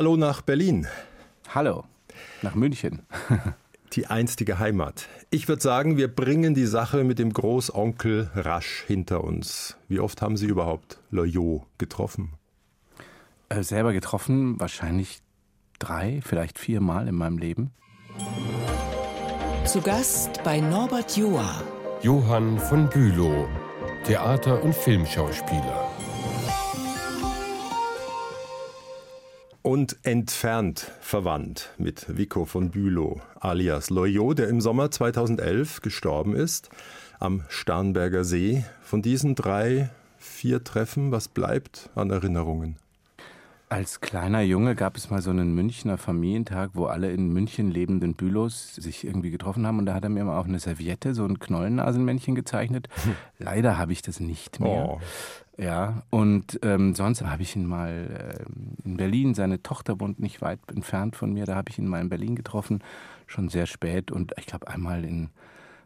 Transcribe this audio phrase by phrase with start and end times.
[0.00, 0.86] Hallo nach Berlin.
[1.54, 1.84] Hallo
[2.40, 3.02] nach München.
[3.92, 5.08] die einstige Heimat.
[5.28, 9.76] Ich würde sagen, wir bringen die Sache mit dem Großonkel rasch hinter uns.
[9.88, 12.32] Wie oft haben Sie überhaupt Loyot getroffen?
[13.50, 15.20] Äh, selber getroffen, wahrscheinlich
[15.78, 17.70] drei, vielleicht viermal in meinem Leben.
[19.66, 21.62] Zu Gast bei Norbert Joa.
[22.00, 23.46] Johann von Bülow,
[24.06, 25.99] Theater- und Filmschauspieler.
[29.70, 36.70] Und entfernt verwandt mit Vico von Bülow alias Loyot, der im Sommer 2011 gestorben ist
[37.20, 38.64] am Starnberger See.
[38.82, 42.78] Von diesen drei, vier Treffen, was bleibt an Erinnerungen?
[43.68, 48.14] Als kleiner Junge gab es mal so einen Münchner Familientag, wo alle in München lebenden
[48.14, 49.78] Bülows sich irgendwie getroffen haben.
[49.78, 52.88] Und da hat er mir mal auf eine Serviette so ein Knollennasenmännchen gezeichnet.
[53.38, 54.88] Leider habe ich das nicht mehr.
[54.88, 55.00] Oh.
[55.60, 60.40] Ja, und ähm, sonst habe ich ihn mal äh, in Berlin, seine Tochter wohnt nicht
[60.40, 62.82] weit entfernt von mir, da habe ich ihn mal in Berlin getroffen,
[63.26, 64.10] schon sehr spät.
[64.10, 65.28] Und ich glaube einmal in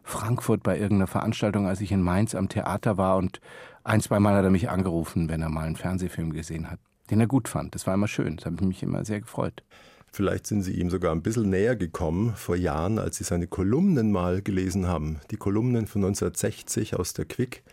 [0.03, 3.17] Frankfurt bei irgendeiner Veranstaltung, als ich in Mainz am Theater war.
[3.17, 3.41] Und
[3.83, 6.79] ein, zwei Mal hat er mich angerufen, wenn er mal einen Fernsehfilm gesehen hat
[7.09, 7.75] den er gut fand.
[7.75, 8.37] Das war immer schön.
[8.37, 9.63] Das habe mich immer sehr gefreut.
[10.11, 14.11] Vielleicht sind Sie ihm sogar ein bisschen näher gekommen vor Jahren, als Sie seine Kolumnen
[14.11, 15.19] mal gelesen haben.
[15.29, 17.63] Die Kolumnen von 1960 aus der Quick.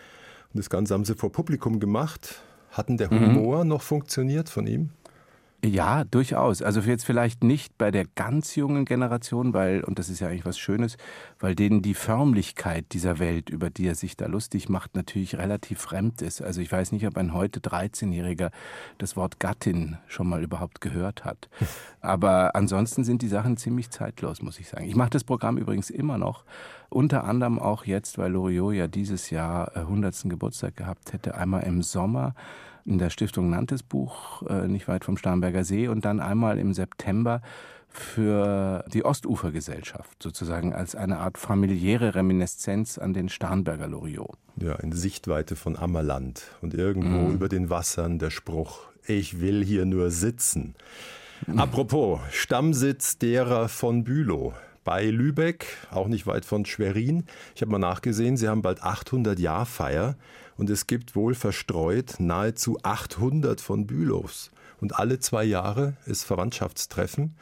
[0.52, 2.40] Und das Ganze haben Sie vor Publikum gemacht.
[2.70, 3.36] Hatten der mhm.
[3.36, 3.68] Humor mhm.
[3.68, 4.90] noch funktioniert von ihm?
[5.64, 6.60] Ja, durchaus.
[6.60, 10.44] Also jetzt vielleicht nicht bei der ganz jungen Generation, weil, und das ist ja eigentlich
[10.44, 10.96] was Schönes,
[11.38, 15.78] weil denen die Förmlichkeit dieser Welt, über die er sich da lustig macht, natürlich relativ
[15.78, 16.42] fremd ist.
[16.42, 18.50] Also ich weiß nicht, ob ein heute 13-Jähriger
[18.98, 21.48] das Wort Gattin schon mal überhaupt gehört hat.
[22.00, 24.86] Aber ansonsten sind die Sachen ziemlich zeitlos, muss ich sagen.
[24.86, 26.44] Ich mache das Programm übrigens immer noch.
[26.88, 30.24] Unter anderem auch jetzt, weil Loriot ja dieses Jahr 100.
[30.24, 32.34] Äh, Geburtstag gehabt hätte, einmal im Sommer
[32.84, 36.74] in der Stiftung Nantes Buch, äh, nicht weit vom Starnberger See, und dann einmal im
[36.74, 37.42] September
[37.88, 44.38] für die Ostufergesellschaft, sozusagen als eine Art familiäre Reminiszenz an den Starnberger Loriot.
[44.56, 47.34] Ja, in Sichtweite von Ammerland und irgendwo mhm.
[47.34, 50.74] über den Wassern der Spruch, ich will hier nur sitzen.
[51.46, 51.58] Mhm.
[51.58, 54.54] Apropos, Stammsitz derer von Bülow
[54.84, 57.24] bei Lübeck, auch nicht weit von Schwerin.
[57.54, 60.16] Ich habe mal nachgesehen, sie haben bald 800 Jahr Feier
[60.62, 64.52] und es gibt wohl verstreut nahezu 800 von Bülows.
[64.80, 67.34] Und alle zwei Jahre ist Verwandtschaftstreffen.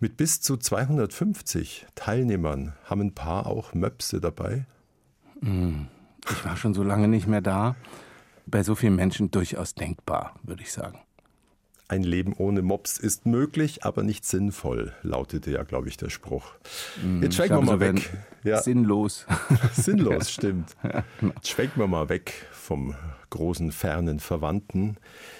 [0.00, 4.66] Mit bis zu 250 Teilnehmern haben ein paar auch Möpse dabei.
[5.42, 5.86] Hm.
[6.28, 7.76] Ich war schon so lange nicht mehr da.
[8.46, 10.98] Bei so vielen Menschen durchaus denkbar, würde ich sagen.
[11.88, 16.54] Ein Leben ohne Mops ist möglich, aber nicht sinnvoll, lautete ja, glaube ich, der Spruch.
[17.00, 18.10] Mm, Jetzt schwenken wir mal weg.
[18.42, 18.60] Ja.
[18.60, 19.24] Sinnlos.
[19.72, 20.74] Sinnlos, stimmt.
[21.22, 22.96] Jetzt schwenken wir mal weg vom
[23.30, 24.96] großen, fernen Verwandten.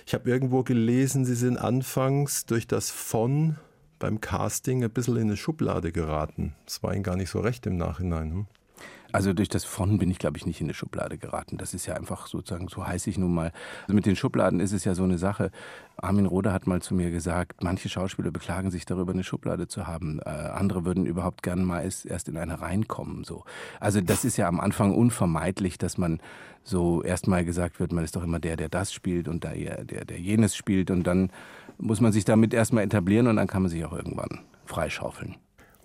[0.06, 3.56] Ich habe irgendwo gelesen, Sie sind anfangs durch das von
[3.98, 6.54] beim Casting ein bisschen in eine Schublade geraten.
[6.64, 8.30] Das war Ihnen gar nicht so recht im Nachhinein.
[8.30, 8.46] Hm?
[9.12, 11.56] Also durch das von bin ich, glaube ich, nicht in eine Schublade geraten.
[11.56, 13.52] Das ist ja einfach sozusagen, so heiß ich nun mal.
[13.82, 15.50] Also mit den Schubladen ist es ja so eine Sache.
[15.96, 19.86] Armin Roder hat mal zu mir gesagt, manche Schauspieler beklagen sich darüber, eine Schublade zu
[19.86, 20.20] haben.
[20.20, 23.24] Äh, andere würden überhaupt gerne mal erst in eine reinkommen.
[23.24, 23.44] So.
[23.80, 26.20] Also das ist ja am Anfang unvermeidlich, dass man
[26.64, 30.04] so erstmal gesagt wird, man ist doch immer der, der das spielt und der, der,
[30.04, 30.90] der jenes spielt.
[30.90, 31.30] Und dann
[31.78, 35.36] muss man sich damit erstmal etablieren und dann kann man sich auch irgendwann freischaufeln.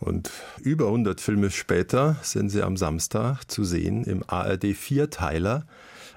[0.01, 5.67] Und über 100 Filme später sind sie am Samstag zu sehen im ARD Vierteiler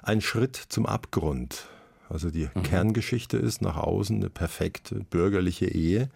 [0.03, 1.69] Ein Schritt zum Abgrund.
[2.09, 2.63] Also die mhm.
[2.63, 6.09] Kerngeschichte ist nach außen eine perfekte bürgerliche Ehe.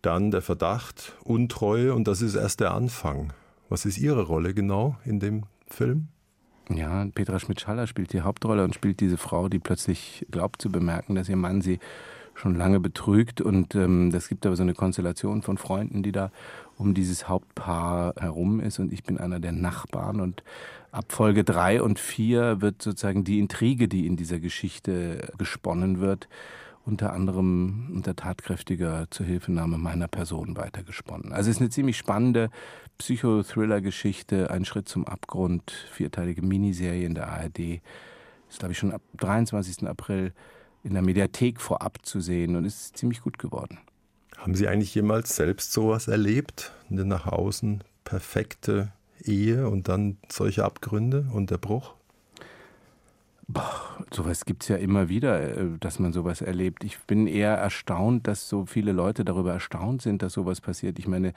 [0.00, 3.34] Dann der Verdacht, Untreue und das ist erst der Anfang.
[3.68, 6.08] Was ist Ihre Rolle genau in dem Film?
[6.70, 11.14] Ja, Petra Schmidt-Schaller spielt die Hauptrolle und spielt diese Frau, die plötzlich glaubt zu bemerken,
[11.14, 11.80] dass ihr Mann sie
[12.38, 13.40] schon lange betrügt.
[13.40, 16.30] Und ähm, das gibt aber so eine Konstellation von Freunden, die da
[16.78, 18.78] um dieses Hauptpaar herum ist.
[18.78, 20.20] Und ich bin einer der Nachbarn.
[20.20, 20.42] Und
[20.92, 26.28] ab Folge drei und vier wird sozusagen die Intrige, die in dieser Geschichte gesponnen wird,
[26.86, 31.32] unter anderem unter tatkräftiger Zuhilfenahme meiner Person weitergesponnen.
[31.32, 32.48] Also es ist eine ziemlich spannende
[32.96, 37.80] Psychothriller-Geschichte, ein Schritt zum Abgrund, vierteilige Miniserie in der ARD.
[38.48, 39.86] Ist, glaube ich, schon ab 23.
[39.86, 40.32] April
[40.82, 43.78] in der Mediathek vorab zu sehen und ist ziemlich gut geworden.
[44.38, 46.72] Haben Sie eigentlich jemals selbst sowas erlebt?
[46.90, 48.92] Eine nach außen perfekte
[49.22, 51.94] Ehe und dann solche Abgründe und der Bruch?
[53.48, 56.84] Boah, sowas gibt es ja immer wieder, äh, dass man sowas erlebt.
[56.84, 60.98] Ich bin eher erstaunt, dass so viele Leute darüber erstaunt sind, dass sowas passiert.
[60.98, 61.32] Ich meine,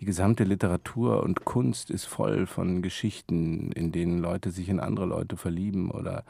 [0.00, 5.06] die gesamte Literatur und Kunst ist voll von Geschichten, in denen Leute sich in andere
[5.06, 6.24] Leute verlieben oder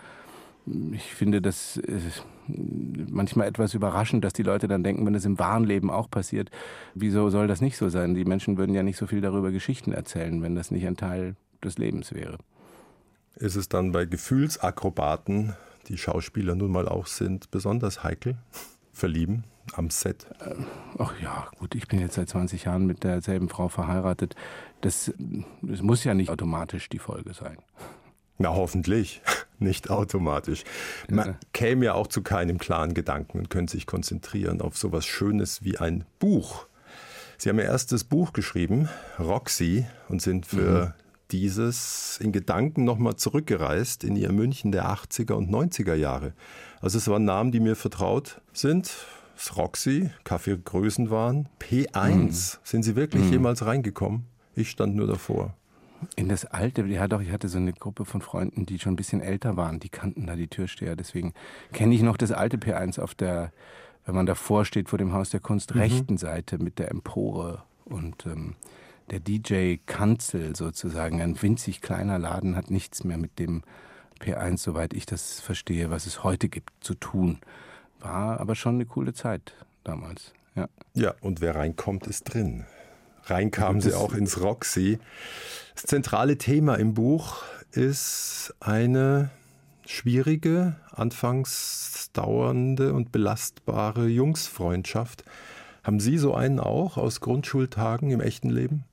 [0.66, 1.98] ich finde das äh,
[2.46, 6.50] manchmal etwas überraschend, dass die Leute dann denken, wenn es im wahren Leben auch passiert,
[6.94, 8.14] wieso soll das nicht so sein?
[8.14, 11.36] Die Menschen würden ja nicht so viel darüber Geschichten erzählen, wenn das nicht ein Teil
[11.62, 12.38] des Lebens wäre.
[13.36, 15.54] Ist es dann bei Gefühlsakrobaten,
[15.88, 18.36] die Schauspieler nun mal auch sind, besonders heikel?
[18.92, 20.26] Verlieben am Set?
[20.40, 20.54] Äh,
[20.98, 24.36] ach ja, gut, ich bin jetzt seit 20 Jahren mit derselben Frau verheiratet.
[24.80, 25.12] Das,
[25.62, 27.56] das muss ja nicht automatisch die Folge sein.
[28.42, 29.22] Na, hoffentlich.
[29.60, 30.64] Nicht automatisch.
[31.08, 35.06] Man käme ja auch zu keinem klaren Gedanken und könnte sich konzentrieren auf so etwas
[35.06, 36.66] Schönes wie ein Buch.
[37.38, 38.88] Sie haben Ihr erstes Buch geschrieben,
[39.20, 40.92] Roxy, und sind für mhm.
[41.30, 46.32] dieses in Gedanken nochmal zurückgereist in Ihr München der 80er und 90er Jahre.
[46.80, 48.90] Also es waren Namen, die mir vertraut sind.
[49.56, 52.10] Roxy, Kaffee Größenwahn, P1.
[52.10, 52.30] Mhm.
[52.64, 53.32] Sind Sie wirklich mhm.
[53.32, 54.26] jemals reingekommen?
[54.56, 55.54] Ich stand nur davor.
[56.16, 58.96] In das alte, ja doch, ich hatte so eine Gruppe von Freunden, die schon ein
[58.96, 60.96] bisschen älter waren, die kannten da die Türsteher.
[60.96, 61.32] Deswegen
[61.72, 63.52] kenne ich noch das alte P1 auf der,
[64.06, 65.80] wenn man davor steht vor dem Haus der Kunst, mhm.
[65.80, 68.54] rechten Seite mit der Empore und ähm,
[69.10, 73.62] der DJ Kanzel sozusagen, ein winzig kleiner Laden, hat nichts mehr mit dem
[74.20, 77.40] P1, soweit ich das verstehe, was es heute gibt, zu tun.
[78.00, 80.32] War aber schon eine coole Zeit damals.
[80.54, 82.64] Ja, ja und wer reinkommt, ist drin.
[83.24, 84.98] Reinkamen sie auch ins Roxy.
[85.74, 87.42] Das zentrale Thema im Buch
[87.72, 89.30] ist eine
[89.86, 95.24] schwierige, anfangs dauernde und belastbare Jungsfreundschaft.
[95.82, 98.84] Haben Sie so einen auch aus Grundschultagen im echten Leben?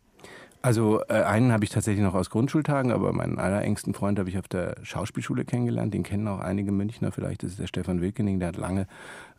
[0.62, 4.38] Also äh, einen habe ich tatsächlich noch aus Grundschultagen, aber meinen allerengsten Freund habe ich
[4.38, 5.94] auf der Schauspielschule kennengelernt.
[5.94, 7.12] Den kennen auch einige Münchner.
[7.12, 8.88] Vielleicht ist es der Stefan Wilkening, der hat lange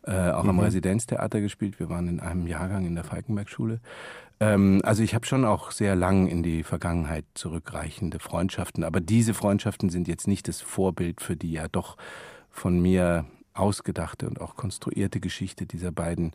[0.03, 0.49] äh, auch mhm.
[0.49, 1.79] am Residenztheater gespielt.
[1.79, 3.81] Wir waren in einem Jahrgang in der Falkenbergschule.
[4.41, 8.83] Ähm, also ich habe schon auch sehr lang in die Vergangenheit zurückreichende Freundschaften.
[8.83, 11.95] Aber diese Freundschaften sind jetzt nicht das Vorbild für die ja doch
[12.49, 16.31] von mir ausgedachte und auch konstruierte Geschichte dieser beiden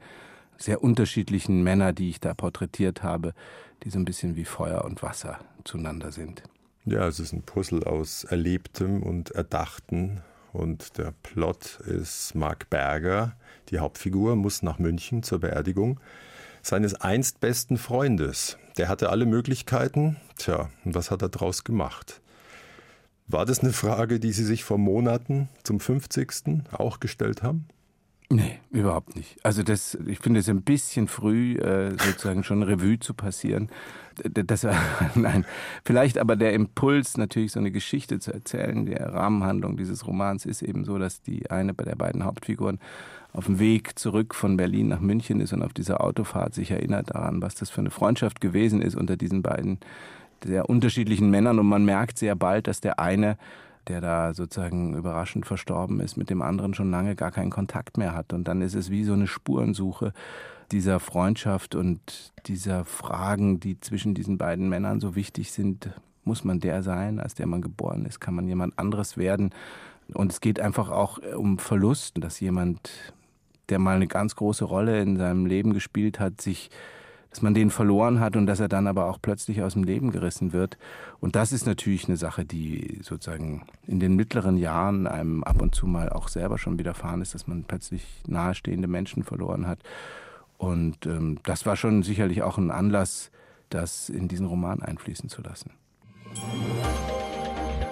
[0.56, 3.35] sehr unterschiedlichen Männer, die ich da porträtiert habe,
[3.82, 6.43] die so ein bisschen wie Feuer und Wasser zueinander sind.
[6.85, 10.23] Ja, es ist ein Puzzle aus Erlebtem und Erdachten.
[10.53, 13.37] Und der Plot ist Mark Berger,
[13.69, 16.00] die Hauptfigur, muss nach München zur Beerdigung
[16.67, 18.59] seines einst besten Freundes.
[18.77, 20.17] Der hatte alle Möglichkeiten.
[20.37, 22.21] Tja, und was hat er draus gemacht?
[23.29, 26.65] War das eine Frage, die Sie sich vor Monaten zum 50.
[26.73, 27.69] auch gestellt haben?
[28.28, 29.37] Nee, überhaupt nicht.
[29.44, 33.69] Also das, ich finde es ein bisschen früh, äh, sozusagen schon Revue zu passieren.
[34.25, 34.73] Das, äh,
[35.14, 35.44] nein,
[35.84, 38.84] vielleicht aber der Impuls, natürlich so eine Geschichte zu erzählen.
[38.87, 42.81] Der Rahmenhandlung dieses Romans ist eben so, dass die eine bei der beiden Hauptfiguren
[43.32, 47.11] auf dem Weg zurück von Berlin nach München ist und auf dieser Autofahrt sich erinnert
[47.14, 49.79] daran, was das für eine Freundschaft gewesen ist unter diesen beiden
[50.44, 51.58] sehr unterschiedlichen Männern.
[51.61, 53.37] Und man merkt sehr bald, dass der eine
[53.88, 58.15] der da sozusagen überraschend verstorben ist, mit dem anderen schon lange gar keinen Kontakt mehr
[58.15, 58.33] hat.
[58.33, 60.12] Und dann ist es wie so eine Spurensuche
[60.73, 65.91] dieser Freundschaft und dieser Fragen, die zwischen diesen beiden Männern so wichtig sind.
[66.25, 68.21] Muss man der sein, als der man geboren ist?
[68.21, 69.50] Kann man jemand anderes werden?
[70.12, 72.91] Und es geht einfach auch um Verlust, dass jemand,
[73.69, 76.71] der mal eine ganz große Rolle in seinem Leben gespielt hat, sich
[77.37, 80.11] dass man den verloren hat und dass er dann aber auch plötzlich aus dem Leben
[80.11, 80.79] gerissen wird.
[81.21, 85.75] Und das ist natürlich eine Sache, die sozusagen in den mittleren Jahren einem ab und
[85.75, 89.81] zu mal auch selber schon widerfahren ist, dass man plötzlich nahestehende Menschen verloren hat.
[90.56, 93.31] Und ähm, das war schon sicherlich auch ein Anlass,
[93.69, 95.72] das in diesen Roman einfließen zu lassen.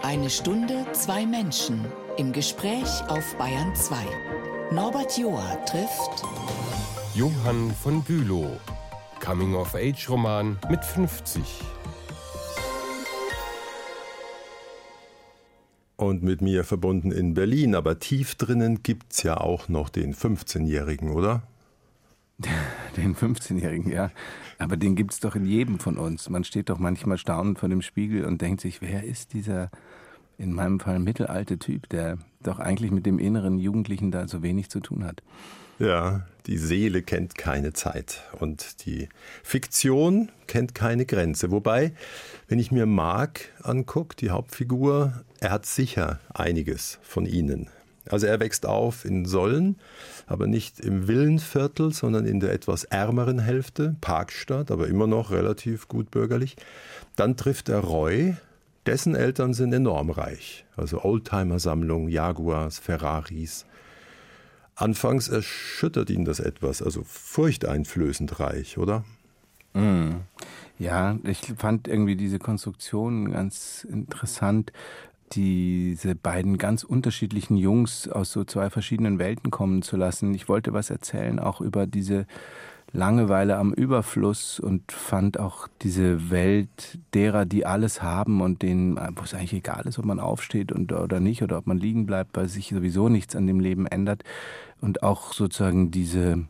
[0.02, 1.85] Eine Stunde, zwei Menschen
[2.16, 3.97] im Gespräch auf Bayern 2.
[4.71, 6.25] Norbert Joa trifft
[7.14, 8.59] Johann von Bülow
[9.21, 11.42] Coming-of-Age-Roman mit 50.
[15.97, 20.14] Und mit mir verbunden in Berlin, aber tief drinnen gibt es ja auch noch den
[20.14, 21.42] 15-Jährigen, oder?
[22.97, 24.11] Den 15-Jährigen, ja.
[24.59, 26.28] Aber den gibt es doch in jedem von uns.
[26.28, 29.71] Man steht doch manchmal staunend vor dem Spiegel und denkt sich, wer ist dieser,
[30.38, 34.68] in meinem Fall mittelalte Typ, der doch eigentlich mit dem inneren Jugendlichen da so wenig
[34.68, 35.23] zu tun hat.
[35.78, 39.08] Ja, die Seele kennt keine Zeit und die
[39.42, 41.50] Fiktion kennt keine Grenze.
[41.50, 41.92] Wobei,
[42.48, 47.68] wenn ich mir Mark angucke, die Hauptfigur, er hat sicher einiges von ihnen.
[48.10, 49.76] Also er wächst auf in Sollen,
[50.26, 55.88] aber nicht im Villenviertel, sondern in der etwas ärmeren Hälfte, Parkstadt, aber immer noch relativ
[55.88, 56.56] gut bürgerlich.
[57.16, 58.36] Dann trifft er Roy,
[58.84, 60.66] dessen Eltern sind enorm reich.
[60.76, 63.64] Also Oldtimer-Sammlung, Jaguars, Ferraris.
[64.76, 69.04] Anfangs erschüttert ihn das etwas, also furchteinflößend reich, oder?
[69.73, 70.16] Mm.
[70.78, 74.73] Ja, ich fand irgendwie diese Konstruktion ganz interessant.
[75.33, 80.33] diese beiden ganz unterschiedlichen Jungs aus so zwei verschiedenen Welten kommen zu lassen.
[80.35, 82.26] Ich wollte was erzählen, auch über diese
[82.93, 89.25] Langeweile am Überfluss und fand auch diese Welt derer, die alles haben und denen, wo
[89.25, 92.37] es eigentlich egal ist, ob man aufsteht und, oder nicht oder ob man liegen bleibt,
[92.37, 94.23] weil sich sowieso nichts an dem Leben ändert.
[94.81, 96.45] Und auch sozusagen diese,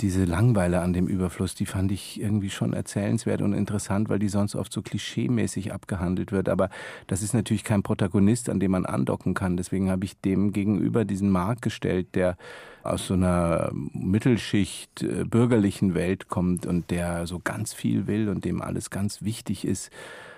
[0.00, 4.28] diese Langweile an dem Überfluss, die fand ich irgendwie schon erzählenswert und interessant, weil die
[4.28, 6.48] sonst oft so klischeemäßig abgehandelt wird.
[6.48, 6.70] Aber
[7.06, 9.56] das ist natürlich kein Protagonist, an dem man andocken kann.
[9.56, 12.36] Deswegen habe ich dem gegenüber diesen Markt gestellt, der
[12.82, 18.44] aus so einer Mittelschicht äh, bürgerlichen Welt kommt und der so ganz viel will und
[18.44, 19.90] dem alles ganz wichtig ist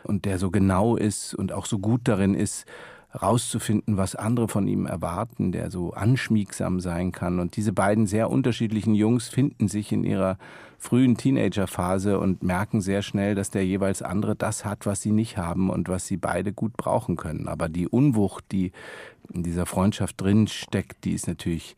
[0.04, 2.66] und der so genau ist und auch so gut darin ist,
[3.14, 7.40] rauszufinden, was andere von ihm erwarten, der so anschmiegsam sein kann.
[7.40, 10.38] Und diese beiden sehr unterschiedlichen Jungs finden sich in ihrer
[10.78, 15.36] frühen Teenagerphase und merken sehr schnell, dass der jeweils andere das hat, was sie nicht
[15.36, 17.48] haben und was sie beide gut brauchen können.
[17.48, 18.72] Aber die Unwucht, die
[19.32, 21.76] in dieser Freundschaft drin steckt, die ist natürlich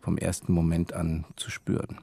[0.00, 1.98] vom ersten Moment an zu spüren.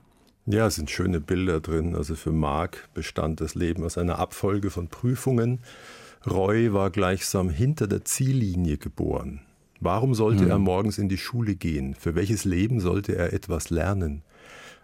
[0.46, 1.96] Ja, es sind schöne Bilder drin.
[1.96, 5.60] Also für Marc bestand das Leben aus einer Abfolge von Prüfungen
[6.30, 9.42] Roy war gleichsam hinter der Ziellinie geboren.
[9.80, 10.52] Warum sollte mhm.
[10.52, 11.96] er morgens in die Schule gehen?
[11.96, 14.22] Für welches Leben sollte er etwas lernen?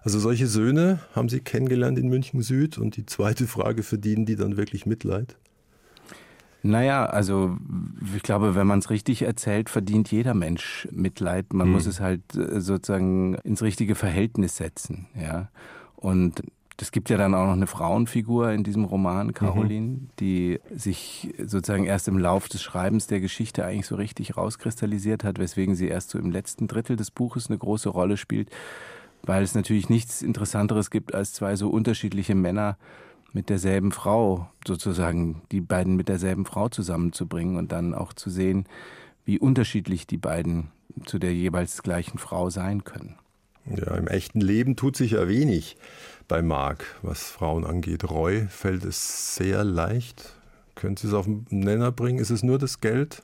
[0.02, 2.78] Also solche Söhne haben Sie kennengelernt in München Süd.
[2.78, 5.38] Und die zweite Frage, verdienen die dann wirklich Mitleid?
[6.62, 7.58] Naja, also
[8.16, 11.54] ich glaube, wenn man es richtig erzählt, verdient jeder Mensch Mitleid.
[11.54, 11.74] Man hm.
[11.74, 15.08] muss es halt äh, sozusagen ins richtige Verhältnis setzen.
[15.20, 15.50] Ja.
[15.96, 16.44] Und
[16.82, 20.10] es gibt ja dann auch noch eine Frauenfigur in diesem Roman, Caroline, mhm.
[20.20, 25.40] die sich sozusagen erst im Lauf des Schreibens der Geschichte eigentlich so richtig rauskristallisiert hat,
[25.40, 28.50] weswegen sie erst so im letzten Drittel des Buches eine große Rolle spielt,
[29.24, 32.78] weil es natürlich nichts Interessanteres gibt als zwei so unterschiedliche Männer
[33.34, 38.66] mit derselben Frau, sozusagen die beiden mit derselben Frau zusammenzubringen und dann auch zu sehen,
[39.26, 40.70] wie unterschiedlich die beiden
[41.06, 43.16] zu der jeweils gleichen Frau sein können.
[43.66, 45.78] Ja, im echten Leben tut sich ja wenig
[46.30, 48.10] bei Marc, was Frauen angeht.
[48.10, 50.34] Roy fällt es sehr leicht.
[50.76, 52.20] Können Sie es auf den Nenner bringen?
[52.20, 53.22] Ist es nur das Geld?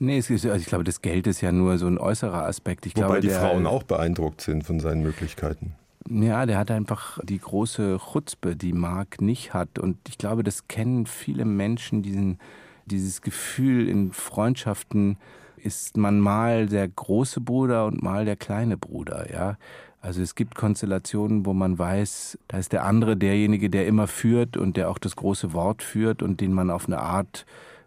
[0.00, 2.86] Nee, ist, also ich glaube, das Geld ist ja nur so ein äußerer Aspekt.
[2.86, 5.74] Ich Wobei glaube, die der, Frauen auch beeindruckt sind von seinen Möglichkeiten.
[6.10, 9.78] Ja, der hat einfach die große Chutzpe, die Marc nicht hat.
[9.78, 12.38] Und ich glaube, das kennen viele Menschen, diesen,
[12.86, 15.18] dieses Gefühl in Freundschaften,
[15.56, 19.56] ist man mal der große Bruder und mal der kleine Bruder, ja.
[20.04, 24.58] Also es gibt Konstellationen, wo man weiß, da ist der andere derjenige, der immer führt
[24.58, 27.46] und der auch das große Wort führt und den man auf eine Art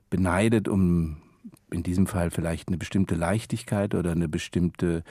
[0.09, 1.17] beneidet, um
[1.69, 5.03] in diesem Fall vielleicht eine bestimmte Leichtigkeit oder eine bestimmte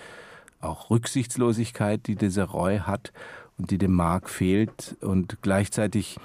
[0.60, 3.12] auch Rücksichtslosigkeit, die dieser Roy hat
[3.56, 4.96] und die dem Mark fehlt.
[5.00, 6.18] Und gleichzeitig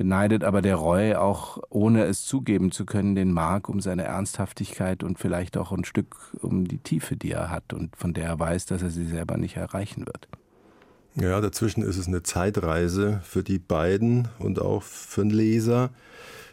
[0.00, 5.04] beneidet aber der Roy auch, ohne es zugeben zu können, den Mark um seine Ernsthaftigkeit
[5.04, 8.38] und vielleicht auch ein Stück um die Tiefe, die er hat und von der er
[8.38, 10.26] weiß, dass er sie selber nicht erreichen wird.
[11.16, 15.90] Ja, dazwischen ist es eine Zeitreise für die beiden und auch für den Leser.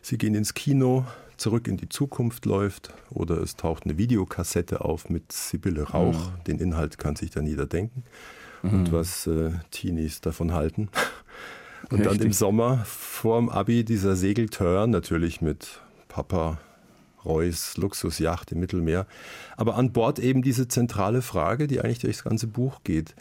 [0.01, 1.05] Sie gehen ins Kino,
[1.37, 6.19] zurück in die Zukunft läuft oder es taucht eine Videokassette auf mit Sibylle Rauch.
[6.19, 6.43] Mhm.
[6.47, 8.03] Den Inhalt kann sich dann jeder denken
[8.61, 8.73] mhm.
[8.73, 10.89] und was äh, Teenies davon halten.
[11.89, 12.17] Und Richtig.
[12.17, 15.79] dann im Sommer vorm Abi dieser Segeltörn, natürlich mit
[16.09, 16.57] Papa
[17.23, 19.05] Reus Luxusjacht im Mittelmeer.
[19.55, 23.15] Aber an Bord eben diese zentrale Frage, die eigentlich durchs ganze Buch geht.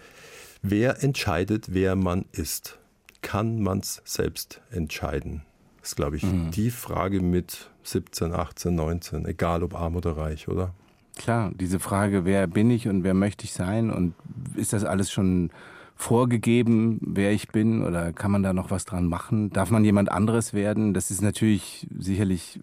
[0.62, 2.78] Wer entscheidet, wer man ist?
[3.23, 5.42] Kann man es selbst entscheiden?
[5.80, 6.50] Das ist, glaube ich, mhm.
[6.50, 10.75] die Frage mit 17, 18, 19, egal ob arm oder reich, oder?
[11.16, 14.14] Klar, diese Frage, wer bin ich und wer möchte ich sein und
[14.54, 15.50] ist das alles schon
[15.97, 19.50] vorgegeben, wer ich bin oder kann man da noch was dran machen?
[19.50, 20.95] Darf man jemand anderes werden?
[20.95, 22.61] Das ist natürlich sicherlich,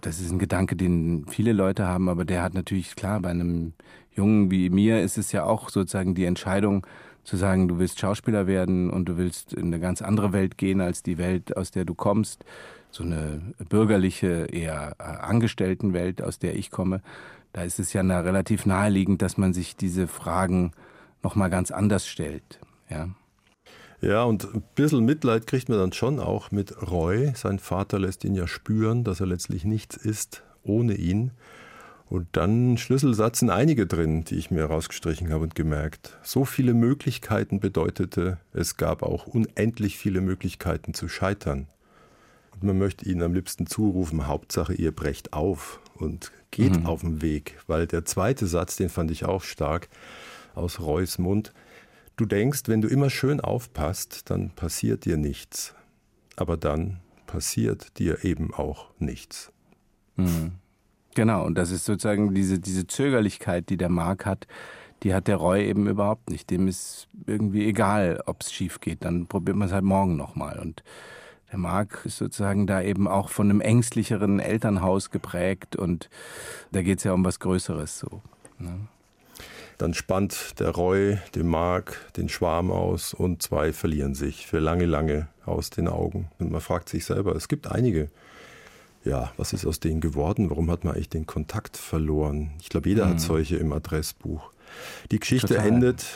[0.00, 3.72] das ist ein Gedanke, den viele Leute haben, aber der hat natürlich, klar, bei einem
[4.14, 6.86] Jungen wie mir ist es ja auch sozusagen die Entscheidung
[7.24, 10.80] zu sagen, du willst Schauspieler werden und du willst in eine ganz andere Welt gehen
[10.80, 12.44] als die Welt, aus der du kommst.
[12.90, 17.02] So eine bürgerliche, eher äh, Angestelltenwelt, aus der ich komme.
[17.52, 20.72] Da ist es ja relativ naheliegend, dass man sich diese Fragen
[21.22, 22.60] nochmal ganz anders stellt.
[22.88, 23.08] Ja.
[24.02, 27.32] Ja, und ein bisschen Mitleid kriegt man dann schon auch mit Roy.
[27.34, 31.30] Sein Vater lässt ihn ja spüren, dass er letztlich nichts ist ohne ihn.
[32.08, 36.16] Und dann Schlüsselsatz sind einige drin, die ich mir rausgestrichen habe und gemerkt.
[36.22, 41.66] So viele Möglichkeiten bedeutete, es gab auch unendlich viele Möglichkeiten zu scheitern.
[42.52, 46.86] Und man möchte ihnen am liebsten zurufen, Hauptsache ihr brecht auf und geht mhm.
[46.86, 47.58] auf den Weg.
[47.66, 49.88] Weil der zweite Satz, den fand ich auch stark,
[50.54, 51.52] aus Reus Mund.
[52.16, 55.74] Du denkst, wenn du immer schön aufpasst, dann passiert dir nichts.
[56.36, 59.52] Aber dann passiert dir eben auch nichts.
[60.16, 60.52] Mhm.
[61.14, 64.46] Genau, und das ist sozusagen diese, diese Zögerlichkeit, die der Mark hat,
[65.02, 66.48] die hat der Roy eben überhaupt nicht.
[66.50, 70.58] Dem ist irgendwie egal, ob es schief geht, dann probiert man es halt morgen nochmal.
[70.58, 70.82] Und
[71.50, 76.08] der Mark ist sozusagen da eben auch von einem ängstlicheren Elternhaus geprägt und
[76.72, 78.22] da geht es ja um was Größeres so.
[78.58, 78.88] Ne?
[79.78, 84.86] Dann spannt der Roy dem Mark den Schwarm aus und zwei verlieren sich für lange,
[84.86, 86.28] lange aus den Augen.
[86.38, 88.08] Und man fragt sich selber, es gibt einige,
[89.04, 90.50] ja, was ist aus denen geworden?
[90.50, 92.52] Warum hat man eigentlich den Kontakt verloren?
[92.60, 93.10] Ich glaube, jeder mhm.
[93.10, 94.50] hat solche im Adressbuch.
[95.10, 95.66] Die Geschichte Total.
[95.66, 96.06] endet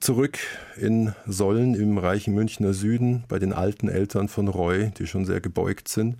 [0.00, 0.38] zurück
[0.76, 5.40] in Sollen im reichen Münchner Süden bei den alten Eltern von Roy, die schon sehr
[5.40, 6.16] gebeugt sind.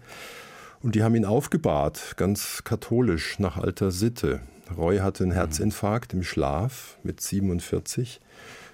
[0.83, 4.41] Und die haben ihn aufgebahrt, ganz katholisch, nach alter Sitte.
[4.77, 8.21] Roy hatte einen Herzinfarkt im Schlaf mit 47.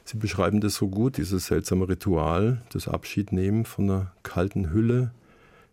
[0.05, 5.13] Sie beschreiben das so gut, dieses seltsame Ritual, das Abschiednehmen von einer kalten Hülle.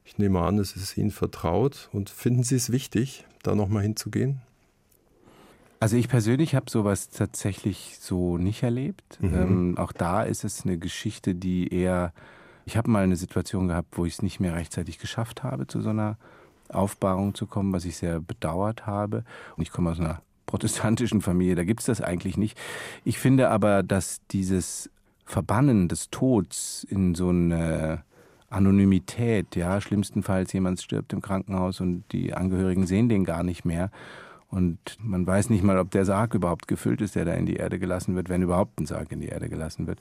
[0.05, 1.89] Ich nehme an, es ist Ihnen vertraut.
[1.91, 4.41] Und finden Sie es wichtig, da nochmal hinzugehen?
[5.81, 9.17] Also ich persönlich habe sowas tatsächlich so nicht erlebt.
[9.19, 9.33] Mhm.
[9.33, 12.13] Ähm, auch da ist es eine Geschichte, die eher,
[12.65, 15.81] ich habe mal eine Situation gehabt, wo ich es nicht mehr rechtzeitig geschafft habe, zu
[15.81, 16.17] so einer
[16.73, 19.23] Aufbahrung zu kommen, was ich sehr bedauert habe.
[19.55, 22.57] Und ich komme aus einer protestantischen Familie, da gibt es das eigentlich nicht.
[23.05, 24.89] Ich finde aber, dass dieses
[25.25, 28.03] Verbannen des Todes in so eine
[28.49, 33.91] Anonymität, ja, schlimmstenfalls jemand stirbt im Krankenhaus und die Angehörigen sehen den gar nicht mehr
[34.51, 37.55] und man weiß nicht mal, ob der Sarg überhaupt gefüllt ist, der da in die
[37.55, 39.99] Erde gelassen wird, wenn überhaupt ein Sarg in die Erde gelassen wird.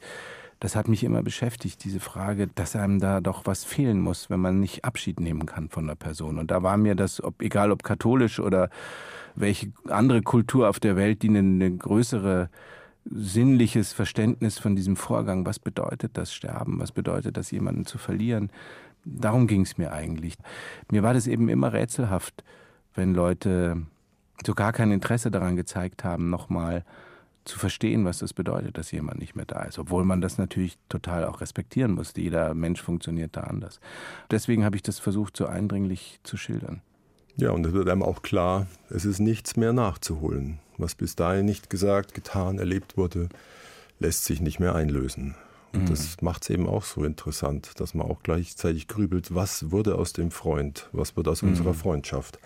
[0.59, 4.40] Das hat mich immer beschäftigt, diese Frage, dass einem da doch was fehlen muss, wenn
[4.40, 6.38] man nicht Abschied nehmen kann von einer Person.
[6.38, 8.71] Und da war mir das, ob, egal ob katholisch oder
[9.37, 12.50] welche andere Kultur auf der Welt, die eine, eine größere
[13.04, 18.50] sinnliches Verständnis von diesem Vorgang, was bedeutet das Sterben, was bedeutet das, jemanden zu verlieren.
[19.04, 20.35] Darum ging es mir eigentlich.
[20.90, 22.45] Mir war das eben immer rätselhaft,
[22.95, 23.87] wenn Leute
[24.47, 26.85] so gar kein Interesse daran gezeigt haben, nochmal
[27.44, 29.78] zu verstehen, was das bedeutet, dass jemand nicht mehr da ist.
[29.78, 32.12] Obwohl man das natürlich total auch respektieren muss.
[32.16, 33.80] Jeder Mensch funktioniert da anders.
[34.30, 36.82] Deswegen habe ich das versucht, so eindringlich zu schildern.
[37.36, 40.58] Ja, und es wird einem auch klar, es ist nichts mehr nachzuholen.
[40.76, 43.28] Was bis dahin nicht gesagt, getan, erlebt wurde,
[43.99, 45.34] lässt sich nicht mehr einlösen.
[45.73, 45.87] Und mhm.
[45.87, 50.13] das macht es eben auch so interessant, dass man auch gleichzeitig grübelt, was wurde aus
[50.13, 51.50] dem Freund, was wird aus mhm.
[51.50, 52.39] unserer Freundschaft.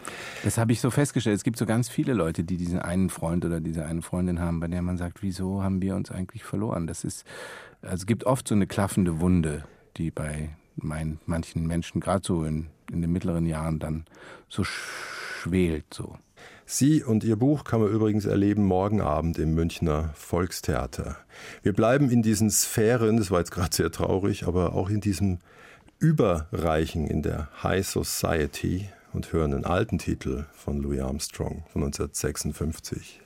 [0.42, 1.36] Das habe ich so festgestellt.
[1.36, 4.60] Es gibt so ganz viele Leute, die diesen einen Freund oder diese eine Freundin haben,
[4.60, 6.86] bei der man sagt, wieso haben wir uns eigentlich verloren?
[6.86, 7.24] Das ist,
[7.82, 9.64] also es gibt oft so eine klaffende Wunde,
[9.96, 14.04] die bei mein, manchen Menschen, gerade so in, in den mittleren Jahren, dann
[14.48, 15.86] so schwelt.
[15.92, 16.18] So.
[16.66, 21.16] Sie und Ihr Buch kann man übrigens erleben morgen Abend im Münchner Volkstheater.
[21.62, 25.38] Wir bleiben in diesen Sphären, das war jetzt gerade sehr traurig, aber auch in diesem
[25.98, 33.20] Überreichen in der High Society und hören einen alten Titel von Louis Armstrong von 1956.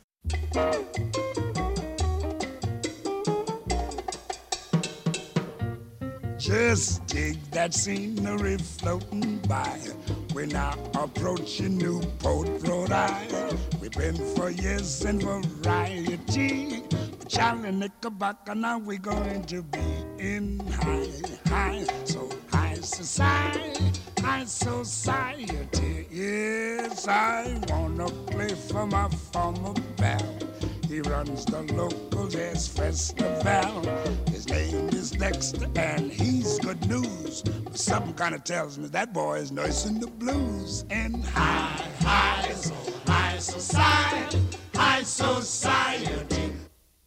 [6.38, 10.17] Just dig that scenery floating by.
[10.38, 13.58] We're now approaching Newport, Rhode Island.
[13.80, 16.84] We've been for years in variety.
[17.26, 19.80] Charlie Knickerbocker, now we're going to be
[20.20, 21.08] in high,
[21.46, 26.06] high, so high society, high society.
[26.08, 30.47] Yes, I wanna play for my former band.
[30.88, 33.82] He runs the local jazz festival.
[34.30, 37.42] His name is Dexter, and he's good news.
[37.42, 40.86] But something kind of tells me that boy is nursing the blues.
[40.88, 42.72] And high, high, so
[43.06, 44.40] high society,
[44.74, 46.54] high society.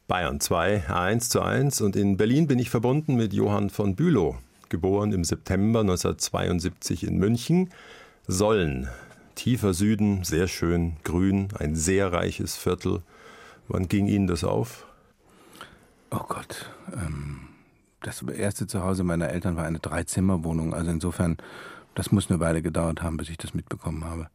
[0.08, 1.82] Bayern 2, 1 zu 1.
[1.82, 4.38] Und in Berlin bin ich verbunden mit Johann von Bülow,
[4.70, 7.72] geboren im September 1972 in München.
[8.28, 8.90] Sollen,
[9.34, 13.02] tiefer Süden, sehr schön, grün, ein sehr reiches Viertel.
[13.72, 14.86] Wann ging Ihnen das auf?
[16.10, 16.70] Oh Gott.
[16.94, 17.48] Ähm,
[18.02, 20.74] das erste Zuhause meiner Eltern war eine Dreizimmerwohnung.
[20.74, 21.38] Also insofern,
[21.96, 24.28] das muss eine Weile gedauert haben, bis ich das mitbekommen habe.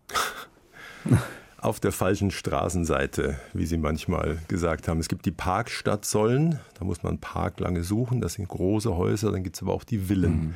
[1.58, 5.00] auf der falschen Straßenseite, wie Sie manchmal gesagt haben.
[5.00, 9.32] Es gibt die Parkstadt Sollen, da muss man Park lange suchen, das sind große Häuser,
[9.32, 10.32] dann gibt es aber auch die Villen.
[10.32, 10.54] Mhm.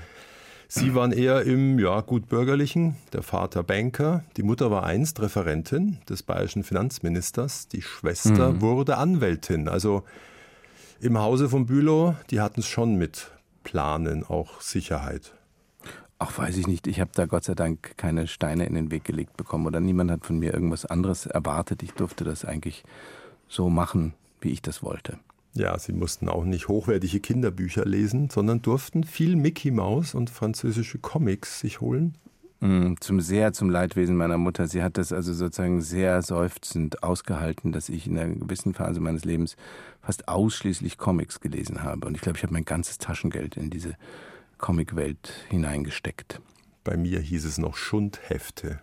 [0.73, 5.99] Sie waren eher im ja, gut bürgerlichen, der Vater Banker, die Mutter war einst Referentin
[6.09, 8.61] des bayerischen Finanzministers, die Schwester mhm.
[8.61, 9.69] wurde Anwältin.
[9.69, 10.05] Also
[11.01, 13.33] im Hause von Bülow, die hatten es schon mit
[13.65, 15.33] Planen, auch Sicherheit.
[16.21, 16.87] Ach, weiß ich nicht.
[16.87, 20.11] Ich habe da Gott sei Dank keine Steine in den Weg gelegt bekommen oder niemand
[20.11, 21.83] hat von mir irgendwas anderes erwartet.
[21.83, 22.85] Ich durfte das eigentlich
[23.49, 25.19] so machen, wie ich das wollte.
[25.55, 30.99] Ja, sie mussten auch nicht hochwertige Kinderbücher lesen, sondern durften viel Mickey Mouse und französische
[30.99, 32.17] Comics sich holen.
[32.61, 34.69] Mm, zum sehr zum Leidwesen meiner Mutter.
[34.69, 39.25] Sie hat das also sozusagen sehr seufzend ausgehalten, dass ich in einer gewissen Phase meines
[39.25, 39.57] Lebens
[40.03, 42.07] fast ausschließlich Comics gelesen habe.
[42.07, 43.97] Und ich glaube, ich habe mein ganzes Taschengeld in diese
[44.59, 46.41] Comicwelt hineingesteckt.
[46.85, 48.81] Bei mir hieß es noch Schundhefte.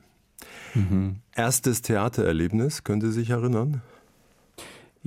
[0.73, 1.17] Mhm.
[1.35, 3.81] Erstes Theatererlebnis, können Sie sich erinnern?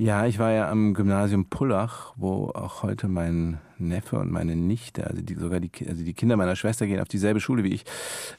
[0.01, 5.05] Ja, ich war ja am Gymnasium Pullach, wo auch heute mein Neffe und meine Nichte,
[5.05, 7.83] also die, sogar die, also die Kinder meiner Schwester gehen auf dieselbe Schule wie ich.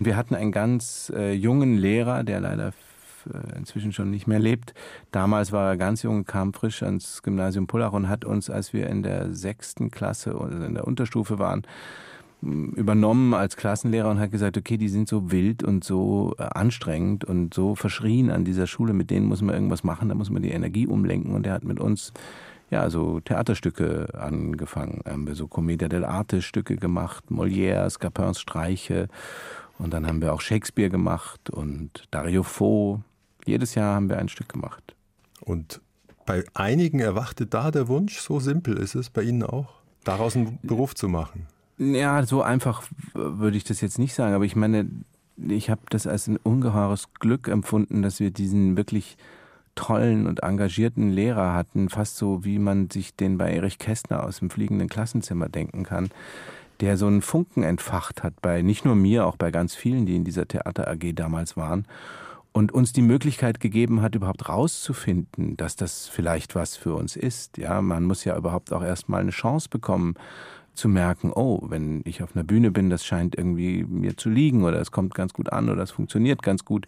[0.00, 2.72] Wir hatten einen ganz äh, jungen Lehrer, der leider
[3.32, 4.74] äh, inzwischen schon nicht mehr lebt.
[5.12, 8.88] Damals war er ganz jung, kam frisch ans Gymnasium Pullach und hat uns, als wir
[8.88, 11.62] in der sechsten Klasse oder in der Unterstufe waren,
[12.42, 17.24] übernommen als Klassenlehrer und hat gesagt, okay, die sind so wild und so äh, anstrengend
[17.24, 20.42] und so verschrien an dieser Schule, mit denen muss man irgendwas machen, da muss man
[20.42, 22.12] die Energie umlenken und er hat mit uns
[22.70, 25.02] ja, so Theaterstücke angefangen.
[25.06, 29.08] Haben wir so Commedia dell'arte Stücke gemacht, Molière, Scapins Streiche
[29.78, 33.02] und dann haben wir auch Shakespeare gemacht und Dario Fo.
[33.44, 34.94] Jedes Jahr haben wir ein Stück gemacht.
[35.40, 35.80] Und
[36.24, 39.74] bei einigen erwachte da der Wunsch, so simpel ist es bei Ihnen auch,
[40.04, 41.46] daraus einen Beruf zu machen.
[41.78, 42.82] Ja, so einfach
[43.14, 44.88] würde ich das jetzt nicht sagen, aber ich meine,
[45.36, 49.16] ich habe das als ein ungeheures Glück empfunden, dass wir diesen wirklich
[49.74, 54.40] tollen und engagierten Lehrer hatten, fast so wie man sich den bei Erich Kästner aus
[54.40, 56.10] dem fliegenden Klassenzimmer denken kann,
[56.80, 60.16] der so einen Funken entfacht hat bei nicht nur mir, auch bei ganz vielen, die
[60.16, 61.86] in dieser Theater AG damals waren
[62.52, 67.56] und uns die Möglichkeit gegeben hat, überhaupt rauszufinden, dass das vielleicht was für uns ist.
[67.56, 70.14] Ja, man muss ja überhaupt auch erstmal eine Chance bekommen,
[70.74, 74.64] zu merken, oh, wenn ich auf einer Bühne bin, das scheint irgendwie mir zu liegen
[74.64, 76.86] oder es kommt ganz gut an oder es funktioniert ganz gut,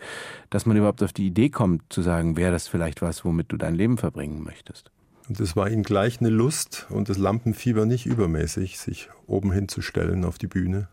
[0.51, 3.57] dass man überhaupt auf die Idee kommt zu sagen, wäre das vielleicht was, womit du
[3.57, 4.91] dein Leben verbringen möchtest.
[5.29, 10.25] Und es war ihm gleich eine Lust und das Lampenfieber nicht übermäßig, sich oben hinzustellen
[10.25, 10.89] auf die Bühne.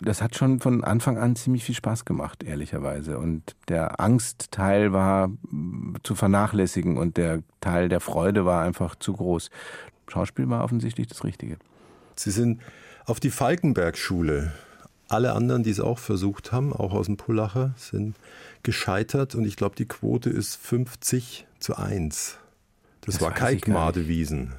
[0.00, 3.18] Das hat schon von Anfang an ziemlich viel Spaß gemacht, ehrlicherweise.
[3.18, 5.30] Und der Angstteil war
[6.04, 9.50] zu vernachlässigen und der Teil der Freude war einfach zu groß.
[10.06, 11.58] Schauspiel war offensichtlich das Richtige.
[12.18, 12.60] Sie sind
[13.06, 14.52] auf die Falkenberg-Schule.
[15.08, 18.16] Alle anderen, die es auch versucht haben, auch aus dem Pullacher, sind
[18.62, 22.38] gescheitert und ich glaube, die Quote ist 50 zu 1.
[23.00, 24.52] Das, das war Kalkmadewiesen.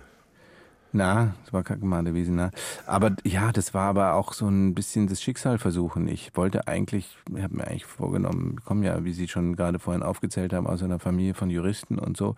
[0.92, 2.50] Na, das war Kalkmadewiesen, na.
[2.88, 6.08] Aber ja, das war aber auch so ein bisschen das Schicksal versuchen.
[6.08, 9.78] Ich wollte eigentlich, ich habe mir eigentlich vorgenommen, ich komme ja, wie Sie schon gerade
[9.78, 12.36] vorhin aufgezählt haben, aus einer Familie von Juristen und so.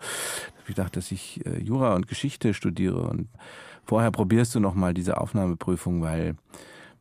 [0.68, 3.28] Ich dachte, dass ich äh, Jura und Geschichte studiere und
[3.84, 6.36] vorher probierst du nochmal diese Aufnahmeprüfung, weil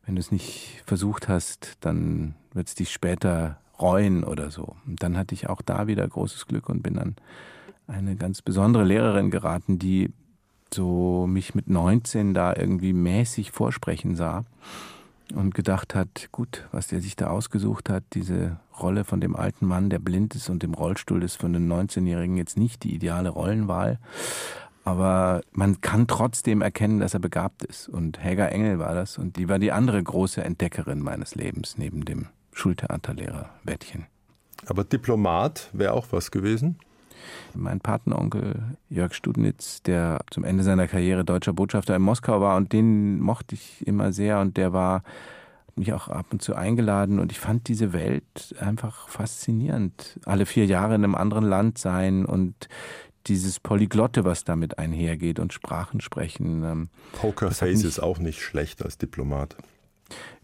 [0.05, 4.75] wenn du es nicht versucht hast, dann wird es dich später reuen oder so.
[4.85, 7.15] Und dann hatte ich auch da wieder großes Glück und bin an
[7.87, 10.13] eine ganz besondere Lehrerin geraten, die
[10.73, 14.45] so mich mit 19 da irgendwie mäßig vorsprechen sah
[15.33, 19.65] und gedacht hat, gut, was der sich da ausgesucht hat, diese Rolle von dem alten
[19.65, 23.29] Mann, der blind ist und im Rollstuhl ist für einen 19-Jährigen jetzt nicht die ideale
[23.29, 23.99] Rollenwahl.
[24.83, 27.87] Aber man kann trotzdem erkennen, dass er begabt ist.
[27.87, 29.17] Und Helga Engel war das.
[29.17, 34.07] Und die war die andere große Entdeckerin meines Lebens, neben dem Schultheaterlehrer Wettchen.
[34.67, 36.77] Aber Diplomat wäre auch was gewesen?
[37.53, 42.73] Mein Patenonkel Jörg Studnitz, der zum Ende seiner Karriere deutscher Botschafter in Moskau war und
[42.73, 45.03] den mochte ich immer sehr und der war
[45.75, 50.19] mich auch ab und zu eingeladen und ich fand diese Welt einfach faszinierend.
[50.25, 52.67] Alle vier Jahre in einem anderen Land sein und
[53.27, 56.63] dieses Polyglotte, was damit einhergeht und Sprachen sprechen.
[56.63, 59.55] Ähm, Pokerface ist auch nicht schlecht als Diplomat.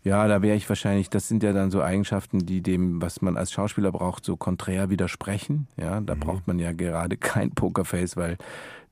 [0.04, 3.36] Ja, da wäre ich wahrscheinlich, das sind ja dann so Eigenschaften, die dem, was man
[3.36, 5.68] als Schauspieler braucht, so konträr widersprechen.
[5.76, 6.20] Ja, da mhm.
[6.22, 8.38] braucht man ja gerade kein Pokerface, weil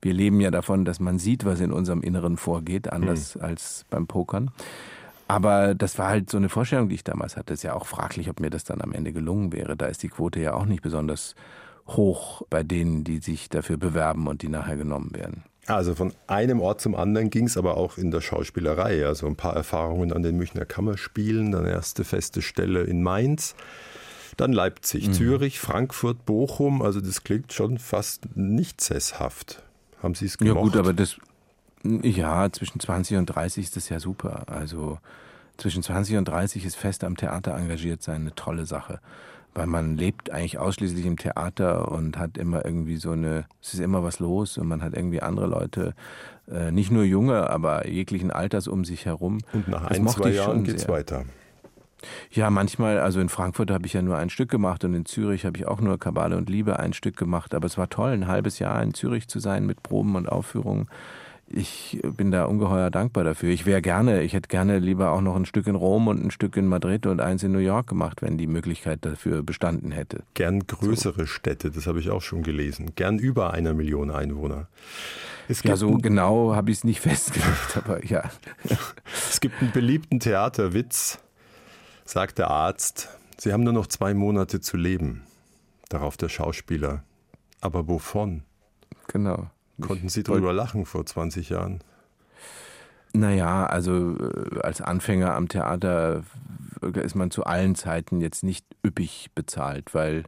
[0.02, 3.42] wir leben ja davon, dass man sieht, was in unserem Inneren vorgeht, anders mhm.
[3.42, 4.50] als beim Pokern.
[5.28, 7.54] Aber das war halt so eine Vorstellung, die ich damals hatte.
[7.54, 9.76] Es ist ja auch fraglich, ob mir das dann am Ende gelungen wäre.
[9.76, 11.34] Da ist die Quote ja auch nicht besonders
[11.88, 15.44] hoch bei denen, die sich dafür bewerben und die nachher genommen werden.
[15.66, 19.04] Also von einem Ort zum anderen ging es aber auch in der Schauspielerei.
[19.04, 23.56] Also ein paar Erfahrungen an den Münchner Kammerspielen, dann erste feste Stelle in Mainz,
[24.36, 25.12] dann Leipzig, mhm.
[25.12, 26.82] Zürich, Frankfurt, Bochum.
[26.82, 29.62] Also das klingt schon fast nicht sesshaft.
[30.02, 30.56] Haben Sie es gemocht?
[30.56, 31.16] Ja gut, aber das,
[31.82, 34.44] ja, zwischen 20 und 30 ist das ja super.
[34.46, 35.00] Also
[35.56, 39.00] zwischen 20 und 30 ist fest am Theater engagiert sein eine tolle Sache
[39.56, 43.80] weil man lebt eigentlich ausschließlich im Theater und hat immer irgendwie so eine, es ist
[43.80, 45.94] immer was los und man hat irgendwie andere Leute,
[46.50, 49.38] äh, nicht nur junge, aber jeglichen Alters um sich herum.
[49.52, 51.24] Und nach das ein, zwei Jahren geht es weiter.
[52.30, 55.46] Ja, manchmal, also in Frankfurt habe ich ja nur ein Stück gemacht und in Zürich
[55.46, 58.28] habe ich auch nur Kabale und Liebe ein Stück gemacht, aber es war toll, ein
[58.28, 60.88] halbes Jahr in Zürich zu sein mit Proben und Aufführungen
[61.48, 63.50] ich bin da ungeheuer dankbar dafür.
[63.50, 66.30] Ich wäre gerne, ich hätte gerne lieber auch noch ein Stück in Rom und ein
[66.30, 70.24] Stück in Madrid und eins in New York gemacht, wenn die Möglichkeit dafür bestanden hätte.
[70.34, 71.26] Gern größere so.
[71.26, 72.92] Städte, das habe ich auch schon gelesen.
[72.96, 74.68] Gern über einer Million Einwohner.
[75.62, 78.24] ja, so genau habe ich es nicht festgelegt, aber ja.
[79.28, 81.20] es gibt einen beliebten Theaterwitz,
[82.04, 85.22] sagt der Arzt, Sie haben nur noch zwei Monate zu leben.
[85.90, 87.04] Darauf der Schauspieler.
[87.60, 88.44] Aber wovon?
[89.08, 89.50] Genau.
[89.80, 91.80] Konnten Sie drüber lachen vor 20 Jahren?
[93.12, 96.22] Naja, also äh, als Anfänger am Theater
[96.94, 100.24] ist man zu allen Zeiten jetzt nicht üppig bezahlt, weil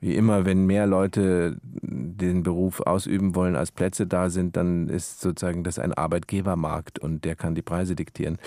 [0.00, 5.20] wie immer, wenn mehr Leute den Beruf ausüben wollen, als Plätze da sind, dann ist
[5.20, 8.38] sozusagen das ein Arbeitgebermarkt und der kann die Preise diktieren.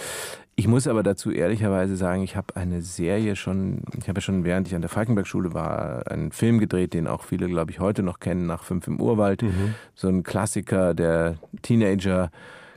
[0.55, 4.43] Ich muss aber dazu ehrlicherweise sagen, ich habe eine Serie schon, ich habe ja schon
[4.43, 8.03] während ich an der Falkenberg-Schule war, einen Film gedreht, den auch viele, glaube ich, heute
[8.03, 9.41] noch kennen, nach Fünf im Urwald.
[9.41, 9.75] Mhm.
[9.95, 12.31] So ein Klassiker der Teenager.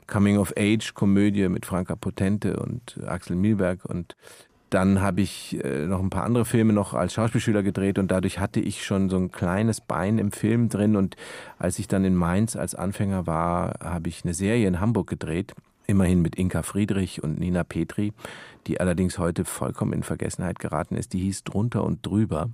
[0.05, 4.17] Coming-of-Age-Komödie mit Franka Potente und Axel Milberg und
[4.73, 8.39] dann habe ich äh, noch ein paar andere Filme noch als Schauspielschüler gedreht und dadurch
[8.39, 10.95] hatte ich schon so ein kleines Bein im Film drin.
[10.95, 11.15] Und
[11.59, 15.53] als ich dann in Mainz als Anfänger war, habe ich eine Serie in Hamburg gedreht.
[15.85, 18.13] Immerhin mit Inka Friedrich und Nina Petri,
[18.65, 21.13] die allerdings heute vollkommen in Vergessenheit geraten ist.
[21.13, 22.49] Die hieß Drunter und Drüber.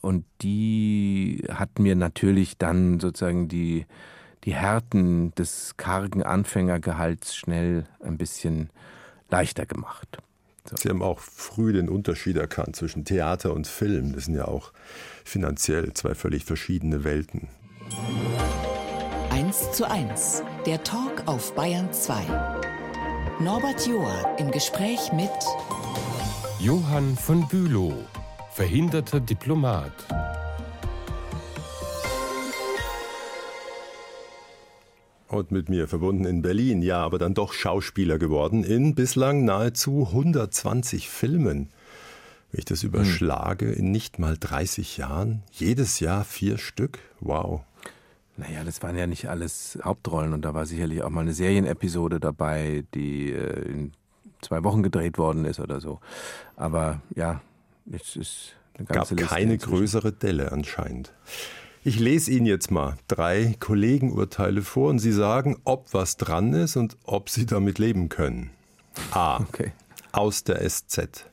[0.00, 3.84] Und die hat mir natürlich dann sozusagen die,
[4.44, 8.70] die Härten des kargen Anfängergehalts schnell ein bisschen
[9.28, 10.18] leichter gemacht.
[10.74, 14.12] Sie haben auch früh den Unterschied erkannt zwischen Theater und Film.
[14.14, 14.72] Das sind ja auch
[15.24, 17.48] finanziell zwei völlig verschiedene Welten.
[19.30, 22.22] 1 zu 1, der Talk auf Bayern 2.
[23.38, 25.30] Norbert Joa im Gespräch mit
[26.58, 27.92] Johann von Bülow,
[28.52, 29.92] verhinderter Diplomat.
[35.36, 40.06] Und mit mir verbunden in Berlin, ja, aber dann doch Schauspieler geworden in bislang nahezu
[40.08, 41.70] 120 Filmen.
[42.50, 42.88] Wenn ich das hm.
[42.88, 47.62] überschlage, in nicht mal 30 Jahren, jedes Jahr vier Stück, wow.
[48.36, 52.20] Naja, das waren ja nicht alles Hauptrollen und da war sicherlich auch mal eine Serienepisode
[52.20, 53.92] dabei, die äh, in
[54.42, 56.00] zwei Wochen gedreht worden ist oder so.
[56.54, 57.40] Aber ja,
[57.90, 59.74] es ist eine ganze Gab Liste keine inzwischen.
[59.74, 61.12] größere Delle anscheinend.
[61.86, 66.74] Ich lese Ihnen jetzt mal drei Kollegenurteile vor und Sie sagen, ob was dran ist
[66.74, 68.50] und ob Sie damit leben können.
[69.12, 69.36] A.
[69.36, 69.70] Okay.
[70.10, 71.26] Aus der SZ.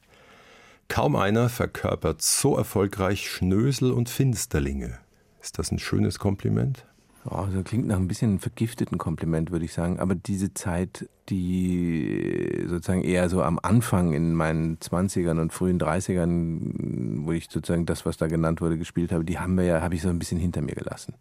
[0.90, 5.00] Kaum einer verkörpert so erfolgreich Schnösel und Finsterlinge.
[5.42, 6.86] Ist das ein schönes Kompliment?
[7.26, 10.00] Oh, das klingt nach ein bisschen vergifteten Kompliment, würde ich sagen.
[10.00, 17.26] Aber diese Zeit, die sozusagen eher so am Anfang in meinen 20ern und frühen 30ern,
[17.26, 19.96] wo ich sozusagen das, was da genannt wurde, gespielt habe, die haben wir ja, habe
[19.96, 21.14] ich so ein bisschen hinter mir gelassen.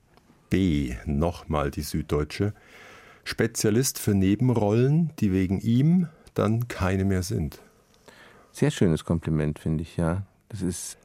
[0.51, 2.53] B, nochmal die Süddeutsche.
[3.25, 7.61] Spezialist für Nebenrollen, die wegen ihm dann keine mehr sind.
[8.51, 10.27] Sehr schönes Kompliment, finde ich, ja.
[10.49, 10.99] Das ist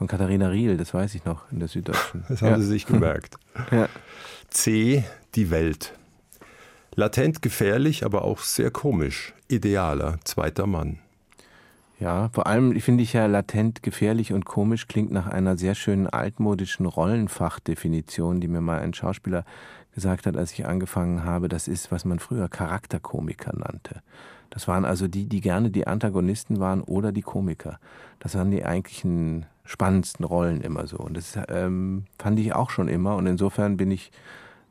[0.00, 2.24] von Katharina Riel, das weiß ich noch in der Süddeutschen.
[2.30, 2.58] Das haben ja.
[2.58, 3.36] Sie sich gemerkt.
[3.70, 3.86] ja.
[4.48, 5.04] C.
[5.34, 5.92] Die Welt.
[6.94, 9.34] Latent gefährlich, aber auch sehr komisch.
[9.48, 11.00] Idealer zweiter Mann.
[11.98, 16.06] Ja, vor allem finde ich ja latent gefährlich und komisch klingt nach einer sehr schönen
[16.06, 19.44] altmodischen Rollenfachdefinition, die mir mal ein Schauspieler
[19.94, 21.50] gesagt hat, als ich angefangen habe.
[21.50, 24.00] Das ist, was man früher Charakterkomiker nannte.
[24.50, 27.78] Das waren also die, die gerne die Antagonisten waren oder die Komiker.
[28.18, 30.98] Das waren die eigentlichen spannendsten Rollen immer so.
[30.98, 33.16] Und das ähm, fand ich auch schon immer.
[33.16, 34.10] Und insofern bin ich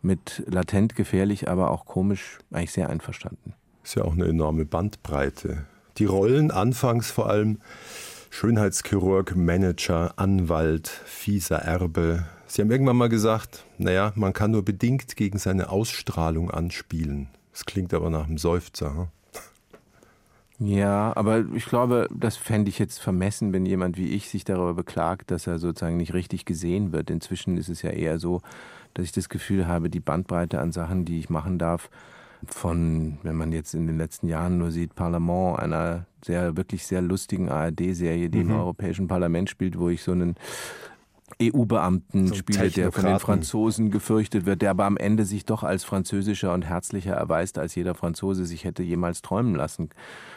[0.01, 3.53] mit latent gefährlich, aber auch komisch eigentlich sehr einverstanden.
[3.83, 5.65] Ist ja auch eine enorme Bandbreite.
[5.97, 7.59] Die Rollen anfangs vor allem
[8.29, 12.25] Schönheitschirurg, Manager, Anwalt, fieser Erbe.
[12.47, 17.29] Sie haben irgendwann mal gesagt, naja, man kann nur bedingt gegen seine Ausstrahlung anspielen.
[17.51, 18.93] Das klingt aber nach einem Seufzer.
[18.93, 19.07] Hm?
[20.59, 24.73] Ja, aber ich glaube, das fände ich jetzt vermessen, wenn jemand wie ich sich darüber
[24.73, 27.09] beklagt, dass er sozusagen nicht richtig gesehen wird.
[27.09, 28.41] Inzwischen ist es ja eher so,
[28.93, 31.89] dass ich das Gefühl habe, die Bandbreite an Sachen, die ich machen darf,
[32.45, 37.01] von, wenn man jetzt in den letzten Jahren nur sieht, Parlament, einer sehr, wirklich sehr
[37.01, 38.51] lustigen ARD-Serie, die mhm.
[38.51, 40.35] im Europäischen Parlament spielt, wo ich so einen
[41.41, 45.63] EU-Beamten so spiele, der von den Franzosen gefürchtet wird, der aber am Ende sich doch
[45.63, 49.89] als französischer und herzlicher erweist, als jeder Franzose sich hätte jemals träumen lassen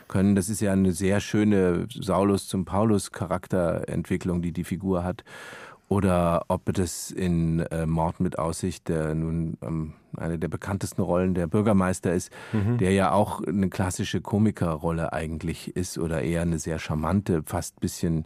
[0.08, 0.36] können.
[0.36, 5.24] Das ist ja eine sehr schöne Saulus zum Paulus Charakterentwicklung, die die Figur hat.
[5.88, 11.34] Oder ob das in äh, Mord mit Aussicht, der nun ähm, eine der bekanntesten Rollen
[11.34, 12.78] der Bürgermeister ist, mhm.
[12.78, 18.24] der ja auch eine klassische Komikerrolle eigentlich ist oder eher eine sehr charmante, fast bisschen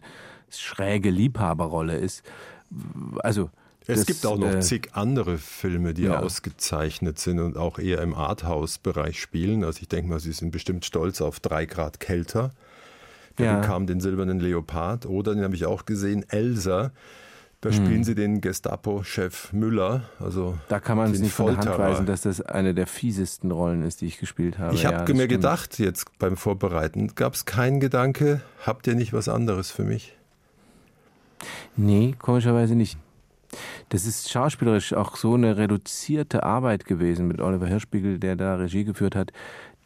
[0.49, 2.23] schräge Liebhaberrolle ist.
[3.19, 3.49] Also
[3.85, 6.19] Es das, gibt auch noch äh, zig andere Filme, die ja.
[6.19, 9.63] ausgezeichnet sind und auch eher im Arthouse-Bereich spielen.
[9.63, 12.51] Also ich denke mal, Sie sind bestimmt stolz auf drei Grad kälter.
[13.37, 13.59] Der ja.
[13.59, 15.05] bekam den silbernen Leopard.
[15.05, 16.91] Oder, den habe ich auch gesehen, Elsa.
[17.61, 18.03] Da spielen hm.
[18.03, 20.03] sie den Gestapo-Chef Müller.
[20.19, 21.55] Also da kann man es nicht Folterer.
[21.55, 24.75] von der Hand weisen, dass das eine der fiesesten Rollen ist, die ich gespielt habe.
[24.75, 25.29] Ich habe ja, mir stimmt.
[25.29, 30.16] gedacht, jetzt beim Vorbereiten, gab es keinen Gedanke, habt ihr nicht was anderes für mich?
[31.75, 32.97] Nee, komischerweise nicht.
[33.89, 38.83] Das ist schauspielerisch auch so eine reduzierte Arbeit gewesen mit Oliver Hirschspiegel, der da Regie
[38.83, 39.31] geführt hat.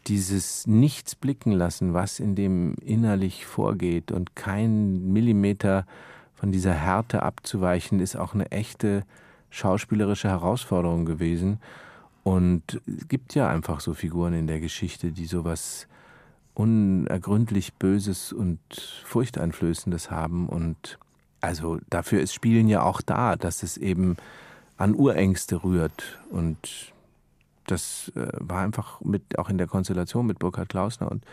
[0.08, 5.86] Dieses Nichts blicken lassen, was in dem innerlich vorgeht und kein Millimeter
[6.34, 9.04] von dieser Härte abzuweichen, ist auch eine echte
[9.52, 11.60] schauspielerische Herausforderung gewesen.
[12.24, 15.88] Und es gibt ja einfach so Figuren in der Geschichte, die sowas
[16.56, 18.60] unergründlich Böses und
[19.06, 20.50] Furchteinflößendes haben.
[20.50, 20.98] Und
[21.42, 24.18] also dafür ist Spielen ja auch da, dass es eben
[24.78, 26.20] an Urängste rührt.
[26.30, 26.94] Und
[27.68, 31.24] das äh, war einfach mit, auch in der Konstellation mit Burkhard Klausner und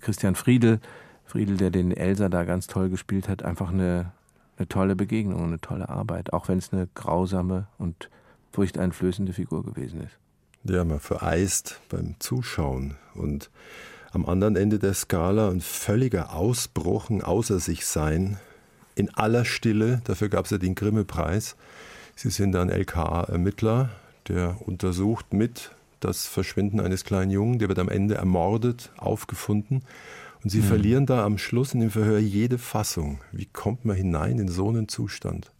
[0.00, 0.80] Christian Friedel,
[1.24, 4.12] Friedel, der den Elsa da ganz toll gespielt hat, einfach eine
[4.62, 8.10] eine tolle Begegnung, eine tolle Arbeit, auch wenn es eine grausame und
[8.52, 10.18] furchteinflößende Figur gewesen ist.
[10.64, 13.50] Ja, man vereist beim Zuschauen und
[14.12, 18.38] am anderen Ende der Skala ein völliger Ausbruch, ein Außer sich sein,
[18.94, 21.56] in aller Stille, dafür gab es ja den Grimme-Preis.
[22.14, 23.90] Sie sind ein LKA-Ermittler,
[24.28, 29.82] der untersucht mit das Verschwinden eines kleinen Jungen, der wird am Ende ermordet, aufgefunden.
[30.42, 30.64] Und sie mhm.
[30.64, 33.20] verlieren da am Schluss in dem Verhör jede Fassung.
[33.30, 35.52] Wie kommt man hinein in so einen Zustand?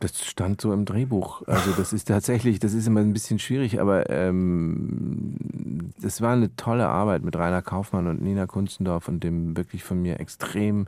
[0.00, 1.42] Das stand so im Drehbuch.
[1.46, 6.54] Also das ist tatsächlich, das ist immer ein bisschen schwierig, aber ähm, das war eine
[6.56, 10.86] tolle Arbeit mit Rainer Kaufmann und Nina Kunzendorf und dem wirklich von mir extrem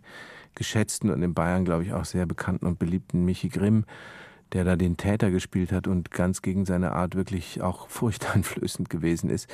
[0.55, 3.85] geschätzten und in Bayern, glaube ich, auch sehr bekannten und beliebten Michi Grimm,
[4.53, 9.31] der da den Täter gespielt hat und ganz gegen seine Art wirklich auch furchteinflößend gewesen
[9.31, 9.49] ist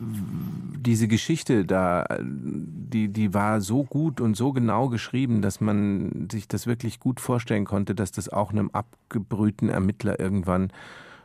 [0.00, 6.46] diese Geschichte da, die, die war so gut und so genau geschrieben, dass man sich
[6.46, 10.72] das wirklich gut vorstellen konnte, dass das auch einem abgebrühten Ermittler irgendwann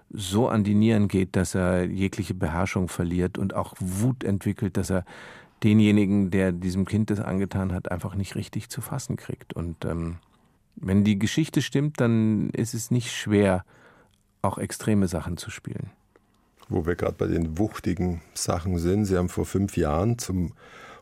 [0.09, 4.89] so an die Nieren geht, dass er jegliche Beherrschung verliert und auch Wut entwickelt, dass
[4.89, 5.05] er
[5.63, 9.53] denjenigen, der diesem Kind das angetan hat, einfach nicht richtig zu fassen kriegt.
[9.53, 10.17] Und ähm,
[10.75, 13.63] wenn die Geschichte stimmt, dann ist es nicht schwer,
[14.41, 15.89] auch extreme Sachen zu spielen
[16.69, 19.06] wo wir gerade bei den wuchtigen Sachen sind.
[19.06, 20.54] Sie haben vor fünf Jahren zum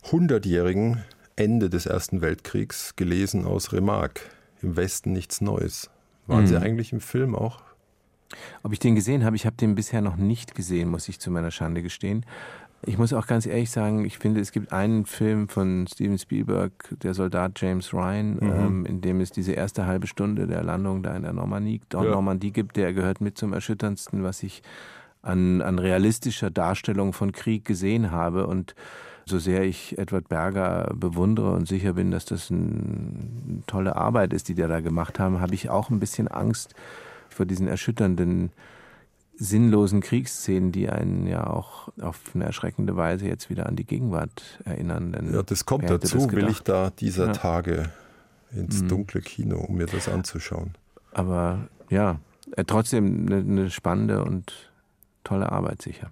[0.09, 1.03] 100-jährigen
[1.35, 4.21] Ende des Ersten Weltkriegs gelesen aus Remarque.
[4.61, 5.89] Im Westen nichts Neues.
[6.27, 6.47] Waren mhm.
[6.47, 7.61] Sie eigentlich im Film auch?
[8.63, 11.31] Ob ich den gesehen habe, ich habe den bisher noch nicht gesehen, muss ich zu
[11.31, 12.25] meiner Schande gestehen.
[12.83, 16.71] Ich muss auch ganz ehrlich sagen, ich finde, es gibt einen Film von Steven Spielberg,
[17.03, 18.41] der Soldat James Ryan, mhm.
[18.41, 22.03] ähm, in dem es diese erste halbe Stunde der Landung da in der Normandie, ja.
[22.03, 24.63] Normandie gibt, der gehört mit zum erschütterndsten, was ich
[25.21, 28.47] an, an realistischer Darstellung von Krieg gesehen habe.
[28.47, 28.75] Und
[29.25, 34.49] so sehr ich Edward Berger bewundere und sicher bin, dass das eine tolle Arbeit ist,
[34.49, 36.73] die die da gemacht haben, habe ich auch ein bisschen Angst
[37.29, 38.51] vor diesen erschütternden,
[39.37, 44.59] sinnlosen Kriegsszenen, die einen ja auch auf eine erschreckende Weise jetzt wieder an die Gegenwart
[44.65, 45.13] erinnern.
[45.13, 47.31] Denn ja, das kommt dazu, das will ich da dieser ja.
[47.31, 47.89] Tage
[48.53, 48.89] ins mhm.
[48.89, 50.75] dunkle Kino, um mir das anzuschauen.
[51.13, 52.19] Aber ja,
[52.55, 54.70] äh, trotzdem eine, eine spannende und
[55.23, 56.11] tolle Arbeit sicher.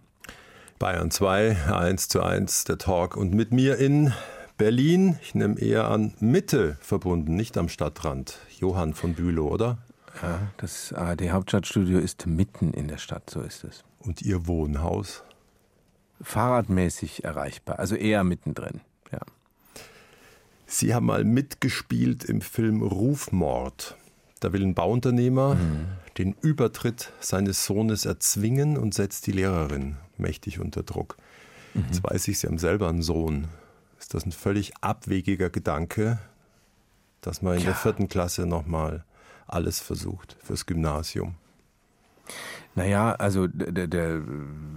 [0.80, 3.18] Bayern 2, 1 zu 1, der Talk.
[3.18, 4.14] Und mit mir in
[4.58, 8.40] Berlin, ich nehme eher an Mitte verbunden, nicht am Stadtrand.
[8.60, 9.78] Johann von Bülow, oder?
[10.22, 13.84] Ja, das ARD-Hauptstadtstudio ist mitten in der Stadt, so ist es.
[14.00, 15.24] Und Ihr Wohnhaus?
[16.22, 19.20] Fahrradmäßig erreichbar, also eher mittendrin, ja.
[20.66, 23.96] Sie haben mal mitgespielt im Film Rufmord.
[24.40, 25.88] Da will ein Bauunternehmer mhm.
[26.20, 31.16] Den Übertritt seines Sohnes erzwingen und setzt die Lehrerin mächtig unter Druck.
[31.74, 31.86] Mhm.
[31.88, 33.48] Jetzt weiß ich, Sie haben selber einen Sohn.
[33.98, 36.20] Ist das ein völlig abwegiger Gedanke,
[37.22, 37.68] dass man in ja.
[37.68, 39.06] der vierten Klasse nochmal
[39.48, 41.36] alles versucht fürs Gymnasium?
[42.76, 44.22] Naja, also der, der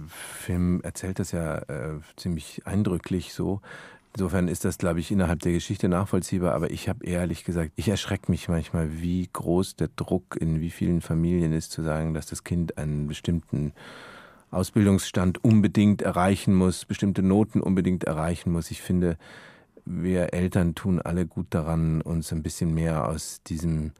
[0.07, 3.61] Film erzählt das ja äh, ziemlich eindrücklich so.
[4.15, 6.53] Insofern ist das, glaube ich, innerhalb der Geschichte nachvollziehbar.
[6.53, 10.69] Aber ich habe ehrlich gesagt, ich erschrecke mich manchmal, wie groß der Druck in wie
[10.69, 13.73] vielen Familien ist, zu sagen, dass das Kind einen bestimmten
[14.51, 18.69] Ausbildungsstand unbedingt erreichen muss, bestimmte Noten unbedingt erreichen muss.
[18.69, 19.17] Ich finde,
[19.83, 23.93] wir Eltern tun alle gut daran, uns ein bisschen mehr aus diesem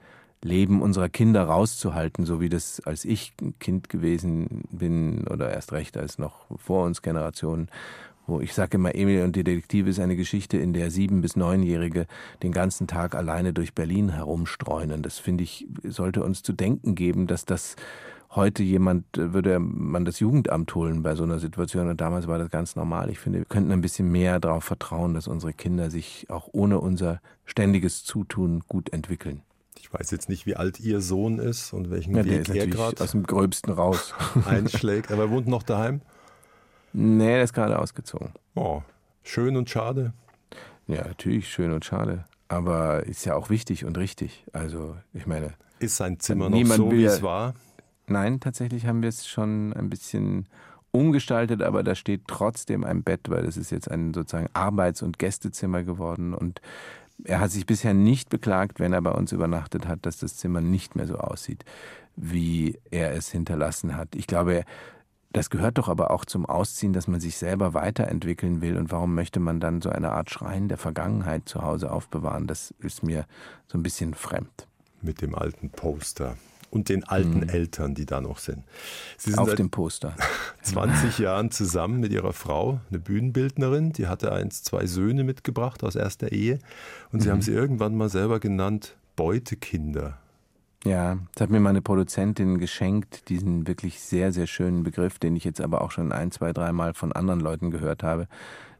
[0.44, 5.98] Leben unserer Kinder rauszuhalten, so wie das als ich Kind gewesen bin oder erst recht
[5.98, 7.70] als noch vor uns Generationen
[8.28, 11.36] wo ich sage immer, Emil und die Detektive ist eine Geschichte, in der sieben- bis
[11.36, 12.08] neunjährige
[12.42, 15.02] den ganzen Tag alleine durch Berlin herumstreunen.
[15.02, 17.76] Das finde ich, sollte uns zu denken geben, dass das
[18.36, 22.50] heute jemand, würde man das Jugendamt holen bei so einer Situation und damals war das
[22.50, 23.10] ganz normal.
[23.10, 26.80] Ich finde, wir könnten ein bisschen mehr darauf vertrauen, dass unsere Kinder sich auch ohne
[26.80, 29.42] unser ständiges Zutun gut entwickeln.
[29.80, 33.04] Ich weiß jetzt nicht, wie alt Ihr Sohn ist und welchen ja, Weg er gerade
[33.04, 34.14] aus dem Gröbsten raus
[34.46, 35.12] einschlägt.
[35.12, 36.02] Aber er wohnt noch daheim?
[36.94, 38.30] Nee, er ist gerade ausgezogen.
[38.56, 38.82] Oh,
[39.24, 40.14] schön und schade.
[40.88, 42.26] Ja, natürlich schön und schade.
[42.48, 44.46] Aber ist ja auch wichtig und richtig.
[44.54, 45.54] Also, ich meine.
[45.80, 47.56] Ist sein Zimmer noch so, wie es war?
[48.08, 50.48] Nein, tatsächlich haben wir es schon ein bisschen
[50.92, 55.18] umgestaltet, aber da steht trotzdem ein Bett, weil es ist jetzt ein sozusagen Arbeits- und
[55.18, 56.62] Gästezimmer geworden und
[57.24, 60.62] er hat sich bisher nicht beklagt, wenn er bei uns übernachtet hat, dass das Zimmer
[60.62, 61.64] nicht mehr so aussieht,
[62.16, 64.16] wie er es hinterlassen hat.
[64.16, 64.66] Ich glaube,
[65.34, 68.78] das gehört doch aber auch zum Ausziehen, dass man sich selber weiterentwickeln will.
[68.78, 72.48] Und warum möchte man dann so eine Art Schrein der Vergangenheit zu Hause aufbewahren?
[72.48, 73.26] Das ist mir
[73.68, 74.68] so ein bisschen fremd.
[75.02, 76.38] Mit dem alten Poster
[76.70, 77.50] und den alten mhm.
[77.50, 78.64] Eltern, die da noch sind.
[79.18, 80.16] Sie sind Auf dem Poster.
[80.62, 85.96] 20 Jahren zusammen mit ihrer Frau, eine Bühnenbildnerin, die hatte eins, zwei Söhne mitgebracht aus
[85.96, 86.60] erster Ehe
[87.12, 87.34] und sie mhm.
[87.34, 90.18] haben sie irgendwann mal selber genannt Beutekinder.
[90.86, 95.46] Ja, das hat mir meine Produzentin geschenkt, diesen wirklich sehr, sehr schönen Begriff, den ich
[95.46, 98.28] jetzt aber auch schon ein, zwei, dreimal von anderen Leuten gehört habe.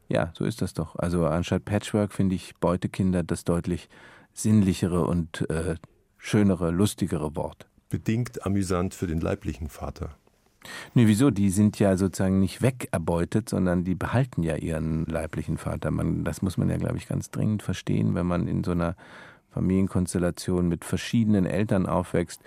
[0.08, 0.96] Ja, so ist das doch.
[0.96, 3.88] Also anstatt Patchwork finde ich Beutekinder das deutlich
[4.34, 5.76] sinnlichere und äh,
[6.18, 7.66] schönere, lustigere Wort.
[7.88, 10.10] Bedingt amüsant für den leiblichen Vater.
[10.94, 11.30] Nee, wieso?
[11.30, 15.90] Die sind ja sozusagen nicht wegerbeutet, sondern die behalten ja ihren leiblichen Vater.
[15.90, 18.96] Man, das muss man ja, glaube ich, ganz dringend verstehen, wenn man in so einer
[19.54, 22.42] Familienkonstellation mit verschiedenen Eltern aufwächst,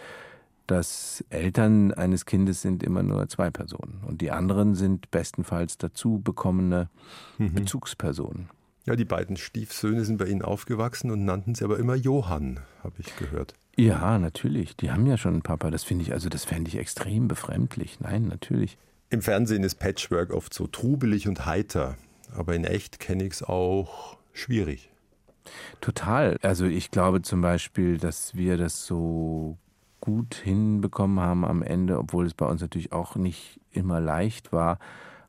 [0.68, 6.20] dass Eltern eines Kindes sind immer nur zwei Personen und die anderen sind bestenfalls dazu
[6.20, 6.90] bekommene
[7.38, 7.54] mhm.
[7.54, 8.50] Bezugspersonen.
[8.86, 12.96] Ja, die beiden Stiefsöhne sind bei Ihnen aufgewachsen und nannten sie aber immer Johann, habe
[13.00, 13.54] ich gehört.
[13.76, 14.76] Ja, natürlich.
[14.78, 15.72] Die haben ja schon einen Papa.
[15.72, 18.00] Das finde ich, also das fände ich extrem befremdlich.
[18.00, 18.78] Nein, natürlich.
[19.10, 21.98] Im Fernsehen ist Patchwork oft so trubelig und heiter,
[22.34, 24.90] aber in echt kenne ich es auch schwierig.
[25.82, 26.38] Total.
[26.42, 29.58] Also ich glaube zum Beispiel, dass wir das so
[30.02, 34.80] gut hinbekommen haben am Ende, obwohl es bei uns natürlich auch nicht immer leicht war,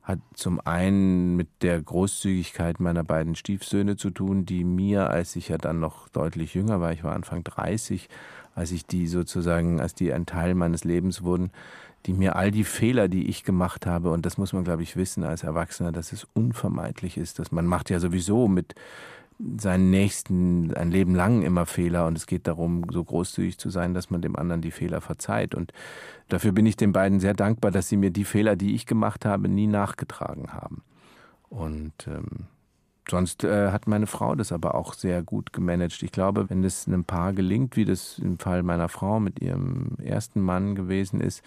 [0.03, 5.49] hat zum einen mit der Großzügigkeit meiner beiden Stiefsöhne zu tun, die mir, als ich
[5.49, 8.09] ja dann noch deutlich jünger war, ich war Anfang 30,
[8.55, 11.51] als ich die sozusagen, als die ein Teil meines Lebens wurden,
[12.07, 14.97] die mir all die Fehler, die ich gemacht habe, und das muss man, glaube ich,
[14.97, 18.75] wissen als Erwachsener, dass es unvermeidlich ist, dass man macht ja sowieso mit
[19.39, 23.95] seinen Nächsten ein Leben lang immer Fehler und es geht darum, so großzügig zu sein,
[23.95, 25.55] dass man dem anderen die Fehler verzeiht.
[25.55, 25.73] Und
[26.29, 29.25] dafür bin ich den beiden sehr dankbar, dass sie mir die Fehler, die ich gemacht
[29.25, 30.83] habe, nie nachgetragen haben.
[31.49, 32.47] Und ähm,
[33.09, 36.03] sonst äh, hat meine Frau das aber auch sehr gut gemanagt.
[36.03, 39.97] Ich glaube, wenn es einem Paar gelingt, wie das im Fall meiner Frau mit ihrem
[40.03, 41.43] ersten Mann gewesen ist,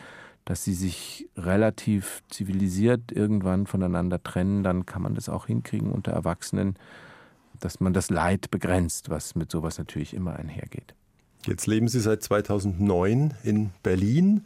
[0.45, 6.13] dass sie sich relativ zivilisiert irgendwann voneinander trennen, dann kann man das auch hinkriegen unter
[6.13, 6.77] Erwachsenen
[7.61, 10.93] dass man das Leid begrenzt, was mit sowas natürlich immer einhergeht.
[11.45, 14.45] Jetzt leben Sie seit 2009 in Berlin.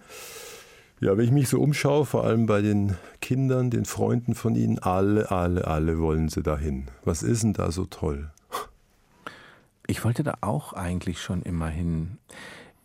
[1.02, 4.80] Ja, wenn ich mich so umschaue, vor allem bei den Kindern, den Freunden von Ihnen,
[4.80, 6.86] alle, alle, alle wollen Sie dahin.
[7.04, 8.32] Was ist denn da so toll?
[9.88, 12.18] Ich wollte da auch eigentlich schon immer hin.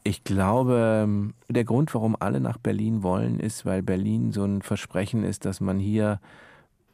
[0.03, 1.07] Ich glaube,
[1.49, 5.61] der Grund, warum alle nach Berlin wollen, ist, weil Berlin so ein Versprechen ist, dass
[5.61, 6.21] man hier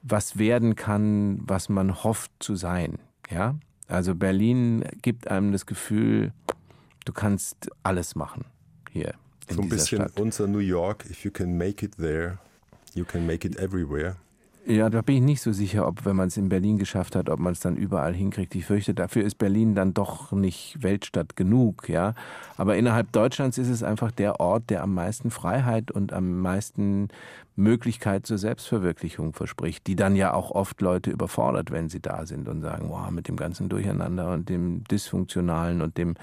[0.02, 2.98] was werden kann, was man hofft zu sein.
[3.30, 3.56] Ja,
[3.88, 6.32] also Berlin gibt einem das Gefühl,
[7.04, 8.44] du kannst alles machen
[8.90, 9.14] hier.
[9.48, 10.18] so ein bisschen Stadt.
[10.18, 12.38] unser New York, if you can make it there,
[12.94, 14.16] you can make it everywhere.
[14.68, 17.30] Ja, da bin ich nicht so sicher, ob, wenn man es in Berlin geschafft hat,
[17.30, 18.52] ob man es dann überall hinkriegt.
[18.56, 22.14] Ich fürchte, dafür ist Berlin dann doch nicht Weltstadt genug, ja.
[22.56, 27.10] Aber innerhalb Deutschlands ist es einfach der Ort, der am meisten Freiheit und am meisten
[27.54, 32.48] Möglichkeit zur Selbstverwirklichung verspricht, die dann ja auch oft Leute überfordert, wenn sie da sind
[32.48, 36.16] und sagen, wow, mit dem ganzen Durcheinander und dem Dysfunktionalen und dem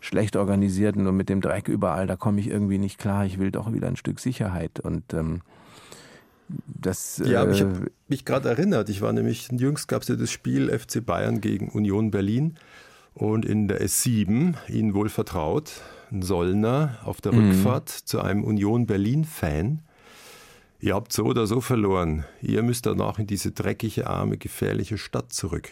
[0.00, 3.24] schlecht organisierten und mit dem Dreck überall, da komme ich irgendwie nicht klar.
[3.24, 5.40] Ich will doch wieder ein Stück Sicherheit und ähm,
[6.66, 8.88] das, ja, äh, ich habe mich gerade erinnert.
[8.88, 12.56] Ich war nämlich, jüngst gab es ja das Spiel FC Bayern gegen Union Berlin.
[13.14, 15.72] Und in der S7, Ihnen wohl vertraut,
[16.12, 17.50] ein Sollner auf der mhm.
[17.50, 19.82] Rückfahrt zu einem Union Berlin-Fan.
[20.80, 22.24] Ihr habt so oder so verloren.
[22.40, 25.70] Ihr müsst danach in diese dreckige, arme, gefährliche Stadt zurück.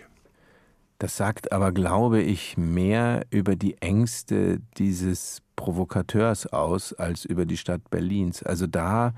[0.98, 7.56] Das sagt aber, glaube ich, mehr über die Ängste dieses Provokateurs aus als über die
[7.56, 8.42] Stadt Berlins.
[8.42, 9.14] Also da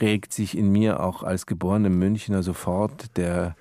[0.00, 3.56] regt sich in mir auch als geborenem Münchner sofort der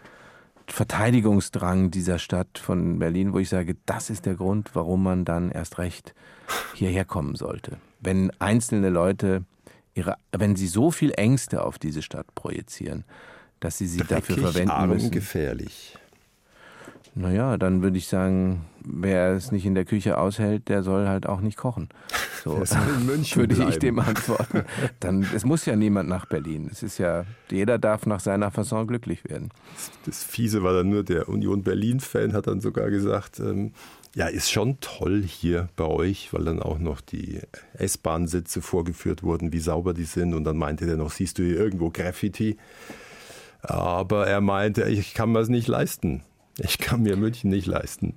[0.67, 5.51] Verteidigungsdrang dieser Stadt von Berlin, wo ich sage, das ist der Grund, warum man dann
[5.51, 6.13] erst recht
[6.73, 7.77] hierher kommen sollte.
[7.99, 9.43] Wenn einzelne Leute
[9.93, 13.03] ihre, wenn sie so viel Ängste auf diese Stadt projizieren,
[13.59, 15.11] dass sie sie Dreckig, dafür verwenden arm, müssen.
[15.11, 15.97] gefährlich.
[17.15, 21.27] Naja, dann würde ich sagen, wer es nicht in der Küche aushält, der soll halt
[21.27, 21.89] auch nicht kochen.
[22.43, 23.69] So würde bleiben.
[23.69, 24.63] ich dem antworten.
[24.99, 26.69] Dann, es muss ja niemand nach Berlin.
[26.71, 29.49] Es ist ja, jeder darf nach seiner Fasson glücklich werden.
[29.75, 33.73] Das, das Fiese war dann nur der Union Berlin-Fan, hat dann sogar gesagt, ähm,
[34.15, 37.41] ja, ist schon toll hier bei euch, weil dann auch noch die
[37.73, 40.33] S-Bahn-Sitze vorgeführt wurden, wie sauber die sind.
[40.33, 42.57] Und dann meinte der noch, siehst du hier irgendwo Graffiti?
[43.61, 46.23] Aber er meinte, ich kann mir es nicht leisten.
[46.57, 48.15] Ich kann mir München nicht leisten.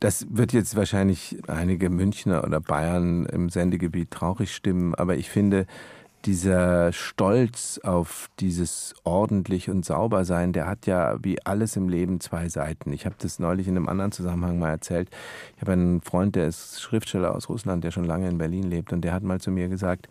[0.00, 5.66] Das wird jetzt wahrscheinlich einige Münchner oder Bayern im Sendegebiet traurig stimmen, aber ich finde,
[6.26, 12.20] dieser Stolz auf dieses ordentlich und sauber sein, der hat ja wie alles im Leben
[12.20, 12.92] zwei Seiten.
[12.92, 15.08] Ich habe das neulich in einem anderen Zusammenhang mal erzählt.
[15.54, 18.92] Ich habe einen Freund, der ist Schriftsteller aus Russland, der schon lange in Berlin lebt
[18.92, 20.08] und der hat mal zu mir gesagt,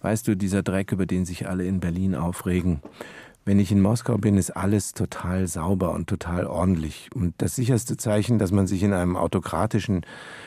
[0.00, 2.82] weißt du, dieser Dreck, über den sich alle in Berlin aufregen,
[3.44, 7.10] wenn ich in Moskau bin, ist alles total sauber und total ordentlich.
[7.14, 10.06] Und das sicherste Zeichen, dass man sich in einem autokratischen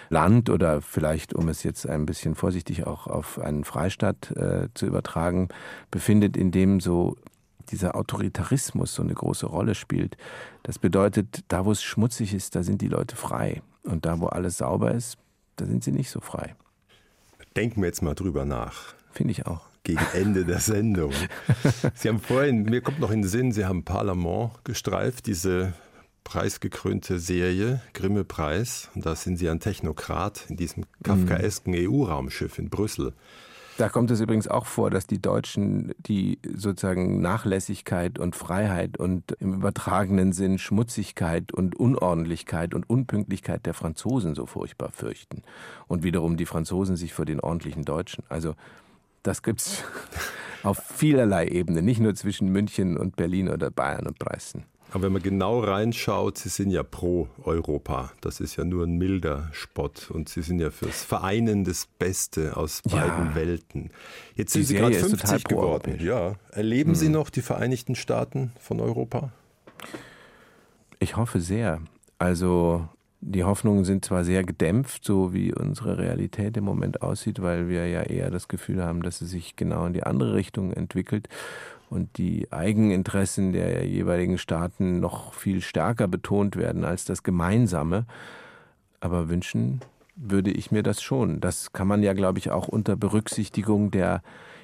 [0.10, 4.86] Land oder vielleicht, um es jetzt ein bisschen vorsichtig auch auf einen Freistaat äh, zu
[4.86, 5.50] übertragen,
[5.92, 7.18] befindet, in dem so
[7.70, 10.16] dieser Autoritarismus so eine große Rolle spielt.
[10.64, 13.62] Das bedeutet, da wo es schmutzig ist, da sind die Leute frei.
[13.84, 15.18] Und da wo alles sauber ist,
[15.58, 16.56] da sind sie nicht so frei.
[17.56, 18.94] Denken wir jetzt mal drüber nach.
[19.12, 21.14] Finde ich auch gegen Ende der Sendung.
[21.96, 25.74] Sie haben vorhin, mir kommt noch in den Sinn, Sie haben Parlament gestreift, diese
[26.26, 28.90] preisgekrönte Serie, Grimme-Preis.
[28.96, 31.88] Und da sind Sie ein Technokrat in diesem kafkaesken mhm.
[31.88, 33.14] EU-Raumschiff in Brüssel.
[33.78, 39.34] Da kommt es übrigens auch vor, dass die Deutschen die sozusagen Nachlässigkeit und Freiheit und
[39.40, 45.44] im übertragenen Sinn Schmutzigkeit und Unordentlichkeit und Unpünktlichkeit der Franzosen so furchtbar fürchten.
[45.88, 48.24] Und wiederum die Franzosen sich vor den ordentlichen Deutschen.
[48.30, 48.56] Also
[49.26, 49.84] das gibt es
[50.64, 54.64] auf vielerlei Ebene, nicht nur zwischen München und Berlin oder Bayern und Dresden.
[54.92, 58.14] Aber wenn man genau reinschaut, Sie sind ja pro Europa.
[58.22, 60.10] Das ist ja nur ein milder Spott.
[60.10, 63.36] Und Sie sind ja fürs Vereinen das Beste aus beiden ja.
[63.36, 63.90] Welten.
[64.36, 65.98] Jetzt sind Sie gerade 50 geworden.
[66.00, 66.36] Ja.
[66.52, 66.96] Erleben hm.
[66.96, 69.34] Sie noch die Vereinigten Staaten von Europa?
[71.00, 71.82] Ich hoffe sehr.
[72.18, 72.88] Also
[73.28, 77.88] die Hoffnungen sind zwar sehr gedämpft, so wie unsere Realität im Moment aussieht, weil wir
[77.88, 81.28] ja eher das Gefühl haben, dass sie sich genau in die andere Richtung entwickelt
[81.90, 88.06] und die Eigeninteressen der jeweiligen Staaten noch viel stärker betont werden als das Gemeinsame.
[89.00, 89.82] Aber wünschen
[90.16, 91.42] würde ich mir das schon.
[91.42, 94.22] Das kann man ja, glaube ich, auch unter Berücksichtigung der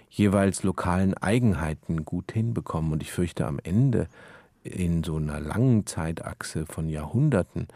[0.09, 2.91] jeweils lokalen Eigenheiten gut hinbekommen.
[2.91, 4.07] Und ich fürchte, am Ende
[4.64, 7.68] in so einer langen Zeitachse von Jahrhunderten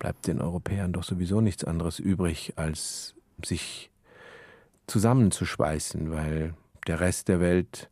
[0.00, 3.90] bleibt den Europäern doch sowieso nichts anderes übrig, als sich
[4.88, 6.54] zusammenzuschweißen, weil
[6.88, 7.88] der Rest der Welt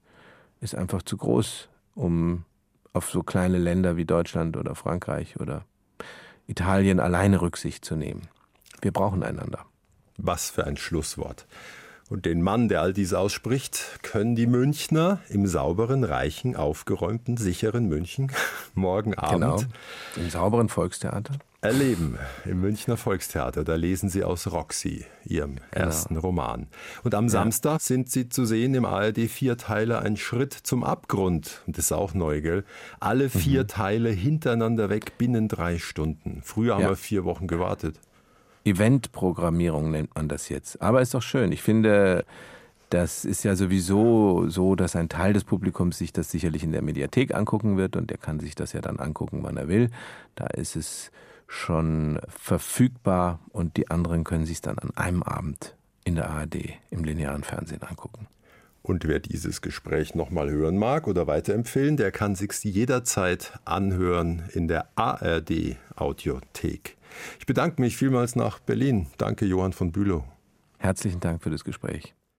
[0.60, 2.44] ist einfach zu groß, um
[2.92, 5.64] auf so kleine Länder wie Deutschland oder Frankreich oder
[6.48, 8.22] Italien alleine Rücksicht zu nehmen.
[8.80, 9.66] Wir brauchen einander.
[10.16, 11.46] Was für ein Schlusswort.
[12.08, 17.86] Und den Mann, der all dies ausspricht, können die Münchner im sauberen, reichen, aufgeräumten, sicheren
[17.86, 18.32] München
[18.74, 19.62] morgen Abend genau.
[20.16, 23.64] im sauberen Volkstheater erleben im Münchner Volkstheater.
[23.64, 25.86] Da lesen Sie aus Roxy, Ihrem genau.
[25.86, 26.68] ersten Roman.
[27.02, 27.28] Und am.
[27.28, 31.62] Samstag sind Sie zu sehen im ARD Vierteiler Ein Schritt zum Abgrund.
[31.66, 32.64] Und das ist auch neu, gell?
[33.00, 33.68] Alle vier mhm.
[33.68, 36.40] Teile hintereinander weg binnen drei Stunden.
[36.44, 36.90] Früher haben ja.
[36.90, 37.98] wir vier Wochen gewartet.
[38.64, 40.80] Eventprogrammierung nennt man das jetzt.
[40.80, 41.52] Aber ist doch schön.
[41.52, 42.24] Ich finde,
[42.90, 46.82] das ist ja sowieso so, dass ein Teil des Publikums sich das sicherlich in der
[46.82, 49.90] Mediathek angucken wird und der kann sich das ja dann angucken, wann er will.
[50.34, 51.10] Da ist es
[51.48, 55.74] schon verfügbar und die anderen können sich dann an einem Abend
[56.04, 58.28] in der ARD im linearen Fernsehen angucken.
[58.82, 64.68] Und wer dieses Gespräch nochmal hören mag oder weiterempfehlen, der kann sich jederzeit anhören in
[64.68, 66.96] der ARD Audiothek.
[67.38, 69.06] Ich bedanke mich vielmals nach Berlin.
[69.18, 70.24] Danke, Johann von Bülow.
[70.78, 72.14] Herzlichen Dank für das Gespräch.